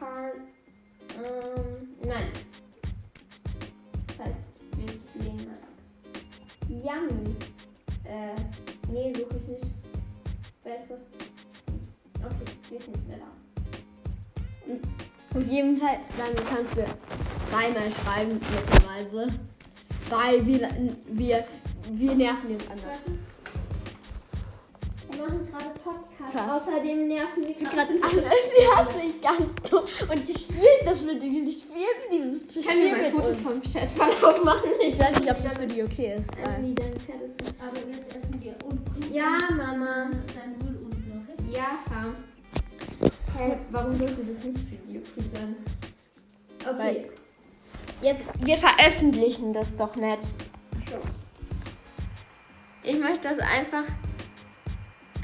Fall, 16.25 16.35
dann 16.35 16.47
kannst 16.47 16.73
du 16.77 16.85
dreimal 17.51 17.91
schreiben, 18.03 18.41
netterweise. 18.53 19.27
Weil 20.11 20.47
wir, 20.47 20.69
wir, 21.09 21.45
wir 21.93 22.15
nerven 22.15 22.51
jetzt 22.51 22.71
anders. 22.71 22.99
Wir 25.11 25.23
machen 25.23 25.49
gerade 25.51 25.71
Podcast. 25.83 26.33
Krass. 26.33 26.63
Außerdem 26.63 27.09
nerven 27.09 27.47
wir 27.47 27.55
Gerade 27.69 27.93
alles, 28.03 28.25
sie 28.59 28.77
hat 28.77 28.93
sich 28.93 29.21
ganz 29.21 29.71
dumm. 29.71 29.85
Und 30.11 30.29
die 30.29 30.33
spielt 30.39 30.87
das 30.87 31.03
mit 31.03 31.23
dir, 31.23 31.31
die 31.31 31.53
spielt 31.53 32.11
dieses 32.11 32.57
Ich 32.57 32.67
kann 32.67 32.79
mir 32.79 32.91
mal 32.93 33.11
Fotos 33.11 33.29
uns. 33.29 33.41
vom 33.41 33.63
Chatverlauf 33.63 34.45
machen. 34.45 34.71
Ich 34.87 34.99
weiß 34.99 35.21
nicht, 35.21 35.31
ob 35.31 35.43
das 35.43 35.59
für 35.59 35.67
die 35.67 35.83
okay 35.83 36.15
ist. 36.19 36.31
Äh, 36.37 36.57
Andy, 36.57 36.75
dein 36.75 36.95
Pferd 36.97 37.23
ist 37.23 37.41
nicht. 37.41 37.55
Aber 37.61 37.77
jetzt 37.79 38.17
essen 38.17 38.43
wir 38.43 38.55
und 38.69 38.85
trinken 38.87 39.15
Ja, 39.15 39.39
Mama. 39.51 40.11
dein 40.35 40.59
Null 40.59 40.77
unten, 40.85 41.27
okay? 41.29 41.53
Ja. 41.57 41.79
Hä, 43.37 43.57
warum 43.71 43.99
sollte 43.99 44.23
das 44.25 44.45
nicht 44.45 44.59
für 44.59 44.77
die 44.93 44.99
okay 44.99 45.23
sein? 45.35 45.57
Okay. 46.67 46.79
Weil- 46.79 47.11
Jetzt, 48.01 48.25
wir 48.41 48.57
veröffentlichen 48.59 49.53
das 49.53 49.77
doch 49.77 49.95
nicht. 49.97 50.29
Ich 52.83 52.99
möchte 53.01 53.29
das 53.29 53.39
einfach. 53.39 53.85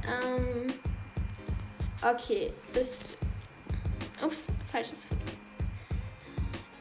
Ähm, 0.06 0.66
okay, 2.02 2.52
bist. 2.72 3.10
Ups, 4.24 4.48
falsches 4.70 5.04
Foto. 5.04 5.20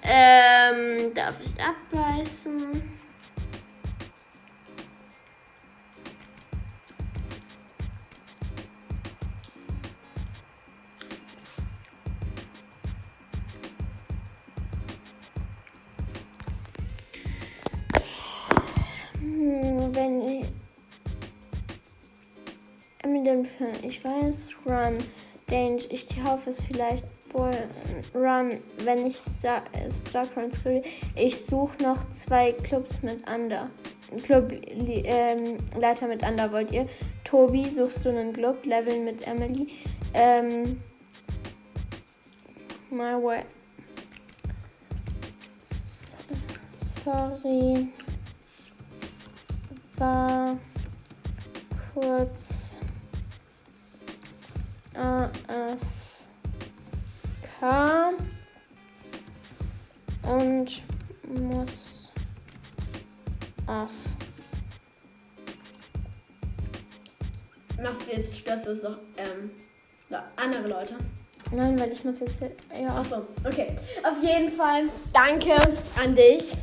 Ähm, 0.03 1.13
darf 1.13 1.35
ich 1.41 1.53
abbeißen? 1.61 2.98
Eminem, 23.45 23.83
ich 23.83 24.03
weiß, 24.03 24.49
Run, 24.65 24.97
Dange, 25.47 25.83
ich 25.89 26.07
hoffe 26.23 26.49
es 26.51 26.61
vielleicht, 26.61 27.03
Boy, 27.29 27.53
Run, 28.13 28.57
wenn 28.83 29.05
ich 29.05 29.17
Star, 29.17 29.63
Starcraft 30.09 30.53
skrive, 30.53 30.83
ich 31.15 31.39
suche 31.39 31.81
noch 31.83 31.97
zwei 32.13 32.53
Clubs 32.53 33.01
mit 33.03 33.21
Under. 33.29 33.69
Club 34.23 34.51
ähm, 34.51 35.57
Leiter 35.79 36.07
mit 36.07 36.23
Under 36.23 36.51
wollt 36.51 36.71
ihr? 36.71 36.87
Tobi, 37.23 37.69
suchst 37.69 38.03
du 38.05 38.09
einen 38.09 38.33
Club? 38.33 38.65
Level 38.65 38.99
mit 39.01 39.27
Emily. 39.27 39.67
Ähm, 40.15 40.81
my 42.89 43.13
way. 43.23 43.43
S- 45.61 46.17
Sorry 46.71 47.87
war 49.97 50.57
kurz 51.93 52.68
AFK 54.99 55.79
und 60.23 60.81
muss 61.23 62.11
Aff. 63.67 63.91
Machst 67.81 68.01
du 68.07 68.11
jetzt, 68.15 68.37
störst 68.37 68.67
du 68.67 68.75
so, 68.75 68.87
ähm, 69.17 69.51
andere 70.35 70.67
Leute? 70.67 70.95
Nein, 71.51 71.79
weil 71.79 71.91
ich 71.91 72.03
muss 72.03 72.19
jetzt. 72.19 72.41
Ja. 72.41 72.95
Achso, 72.95 73.27
okay. 73.45 73.75
Auf 74.03 74.21
jeden 74.23 74.51
Fall 74.51 74.85
danke 75.13 75.55
an 75.95 76.15
dich. 76.15 76.53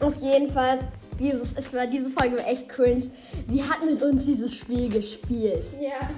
Auf 0.00 0.16
jeden 0.16 0.48
Fall, 0.48 0.80
dieses, 1.18 1.52
es 1.54 1.72
war, 1.72 1.86
diese 1.86 2.10
Folge 2.10 2.38
war 2.38 2.46
echt 2.48 2.68
cringe. 2.68 3.06
Sie 3.48 3.62
hat 3.62 3.84
mit 3.84 4.02
uns 4.02 4.24
dieses 4.24 4.54
Spiel 4.54 4.88
gespielt. 4.88 5.64
Ja. 5.80 6.10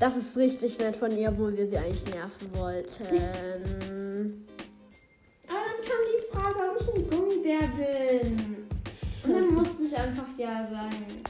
Das 0.00 0.16
ist 0.16 0.34
richtig 0.34 0.78
nett 0.78 0.96
von 0.96 1.14
ihr, 1.14 1.28
obwohl 1.28 1.54
wir 1.54 1.68
sie 1.68 1.76
eigentlich 1.76 2.06
nerven 2.06 2.54
wollten. 2.54 3.02
Aber 5.46 5.60
dann 5.66 5.84
kam 5.84 6.00
die 6.08 6.24
Frage, 6.32 6.56
ob 6.70 6.80
ich 6.80 6.88
ein 6.94 7.10
Gummibär 7.10 7.68
bin. 7.76 8.66
Und 9.24 9.32
dann 9.34 9.54
musste 9.54 9.82
ich 9.84 9.94
einfach 9.94 10.24
ja 10.38 10.66
sagen. 10.70 11.22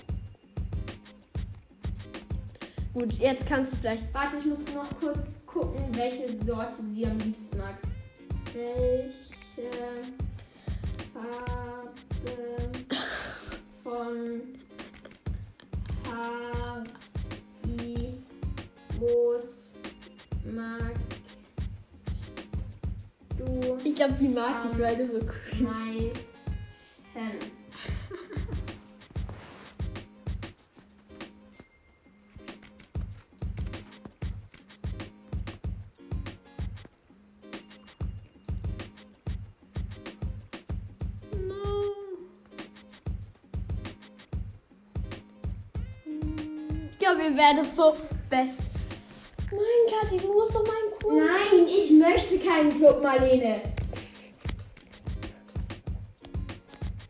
Gut, 2.94 3.12
jetzt 3.14 3.44
kannst 3.44 3.72
du 3.72 3.76
vielleicht. 3.76 4.04
Warte, 4.14 4.36
ich 4.38 4.46
muss 4.46 4.60
noch 4.72 4.88
kurz 5.00 5.26
gucken, 5.46 5.84
welche 5.94 6.28
Sorte 6.44 6.76
sie 6.92 7.06
am 7.06 7.18
liebsten 7.18 7.58
mag. 7.58 7.74
Welche 8.52 9.68
Farbe 11.12 11.90
von 13.82 14.42
Haribos 19.00 19.76
magst 20.44 21.00
du 23.38 23.78
Ich 23.82 23.94
glaube, 23.94 24.14
die 24.20 24.28
mag 24.28 24.66
ich, 24.70 24.78
weil 24.78 24.96
du 24.96 25.20
so 25.20 25.26
cringe. 25.26 25.70
meisten? 25.70 26.20
Ich 46.92 46.98
glaube, 46.98 47.22
ihr 47.22 47.36
werdet 47.36 47.74
so 47.74 47.96
best. 48.28 48.69
Du 50.10 50.32
musst 50.32 50.52
doch 50.52 50.66
meinen 50.66 50.90
Kuchen. 51.00 51.18
Nein, 51.18 51.68
ich 51.68 51.92
möchte 51.92 52.38
keinen 52.38 52.76
Club, 52.76 53.00
Marlene. 53.00 53.60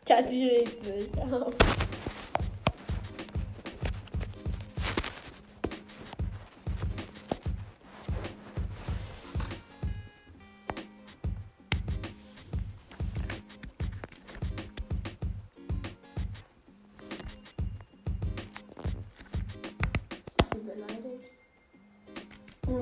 Kathi 0.07 0.47
regt 0.47 0.85
sich 0.85 1.33
auf. 1.33 1.55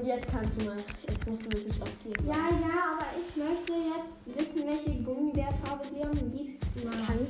Jetzt 0.08 0.28
kannst 0.28 0.50
du 0.58 0.64
mal, 0.64 0.76
jetzt 1.06 1.26
musst 1.28 1.42
du 1.42 1.52
wirklich 1.52 1.82
aufgeben. 1.82 2.26
Ja, 2.26 2.34
ja, 2.34 2.96
aber 2.96 3.06
ich 3.20 3.36
möchte 3.36 3.72
jetzt 3.92 4.16
wissen, 4.26 4.66
welche 4.66 5.02
Gummibärfarbe 5.02 5.84
sie 5.92 6.02
am 6.02 6.12
liebsten 6.32 6.84
mag. 6.84 7.06
Kann 7.06 7.26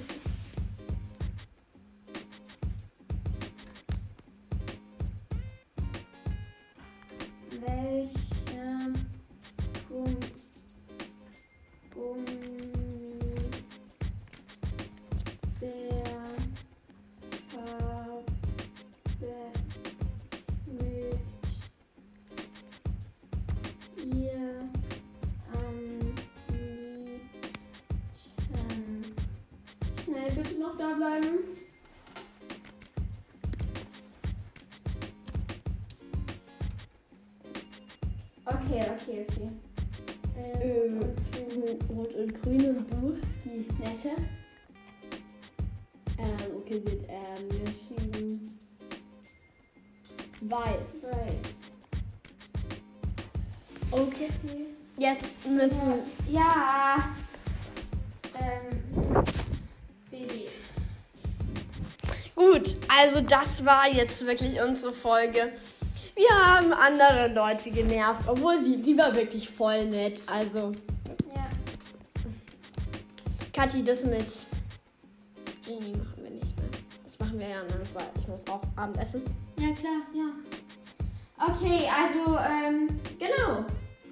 Ähm, 46.19 46.57
okay, 46.57 46.83
wird 46.85 47.09
ähm, 47.09 47.49
geschrieben. 47.65 48.59
Weiß. 50.41 51.03
Weiß. 51.03 51.59
Okay. 53.91 54.29
Jetzt 54.97 55.47
müssen. 55.49 55.95
Ja. 56.31 57.09
Ähm. 58.39 59.25
Baby. 60.11 60.49
Gut, 62.35 62.77
also 62.89 63.21
das 63.21 63.65
war 63.65 63.89
jetzt 63.89 64.25
wirklich 64.27 64.61
unsere 64.61 64.93
Folge. 64.93 65.53
Wir 66.15 66.31
haben 66.31 66.73
andere 66.73 67.33
Leute 67.33 67.71
genervt, 67.71 68.23
obwohl 68.27 68.61
sie, 68.63 68.81
die 68.83 68.99
war 68.99 69.15
wirklich 69.15 69.49
voll 69.49 69.85
nett. 69.87 70.21
Also, 70.27 70.73
Ja. 71.35 71.49
Kathi, 73.53 73.85
das 73.85 74.05
mit 74.05 74.47
Genie 75.79 75.97
machen 75.97 76.23
wir 76.23 76.31
nicht. 76.31 76.55
Das 77.05 77.19
machen 77.19 77.39
wir 77.39 77.49
ja 77.49 77.61
anders, 77.61 77.95
weil 77.95 78.05
ich 78.19 78.29
muss 78.29 78.41
auch 78.51 78.61
Abendessen. 78.77 79.23
Ja, 79.59 79.75
klar, 79.75 80.03
ja. 80.13 80.33
Okay, 81.41 81.89
also, 81.89 82.37
ähm, 82.39 83.01
genau. 83.19 83.65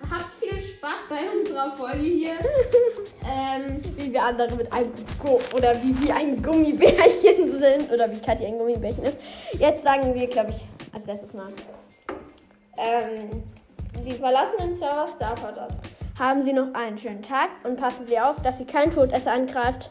Habt 0.09 0.35
viel 0.35 0.63
Spaß 0.63 1.01
bei 1.09 1.29
unserer 1.29 1.77
Folge 1.77 1.99
hier. 1.99 2.35
ähm, 3.25 3.83
Wie 3.97 4.13
wir 4.13 4.23
andere 4.23 4.55
mit 4.55 4.73
einem 4.73 4.93
Go 5.21 5.41
oder 5.55 5.83
wie 5.83 6.01
wir 6.03 6.15
ein 6.15 6.41
Gummibärchen 6.41 7.51
sind 7.59 7.91
oder 7.91 8.11
wie 8.13 8.21
Kathi 8.21 8.47
ein 8.47 8.59
Gummibärchen 8.59 9.05
ist. 9.05 9.19
Jetzt 9.55 9.83
sagen 9.83 10.15
wir, 10.15 10.27
glaube 10.29 10.51
ich, 10.51 10.95
als 10.95 11.07
letztes 11.07 11.33
Mal. 11.33 11.49
ähm, 12.79 13.43
die 14.05 14.13
verlassen 14.13 14.55
den 14.61 14.77
Server 14.77 15.09
Star 15.09 15.35
Podcast. 15.35 15.79
Haben 16.17 16.45
Sie 16.45 16.53
noch 16.53 16.73
einen 16.75 16.99
schönen 16.99 17.23
Tag 17.23 17.49
und 17.65 17.77
passen 17.77 18.07
Sie 18.07 18.19
auf, 18.21 18.41
dass 18.43 18.59
Sie 18.59 18.65
kein 18.67 18.93
Todesser 18.93 19.33
angreift. 19.33 19.91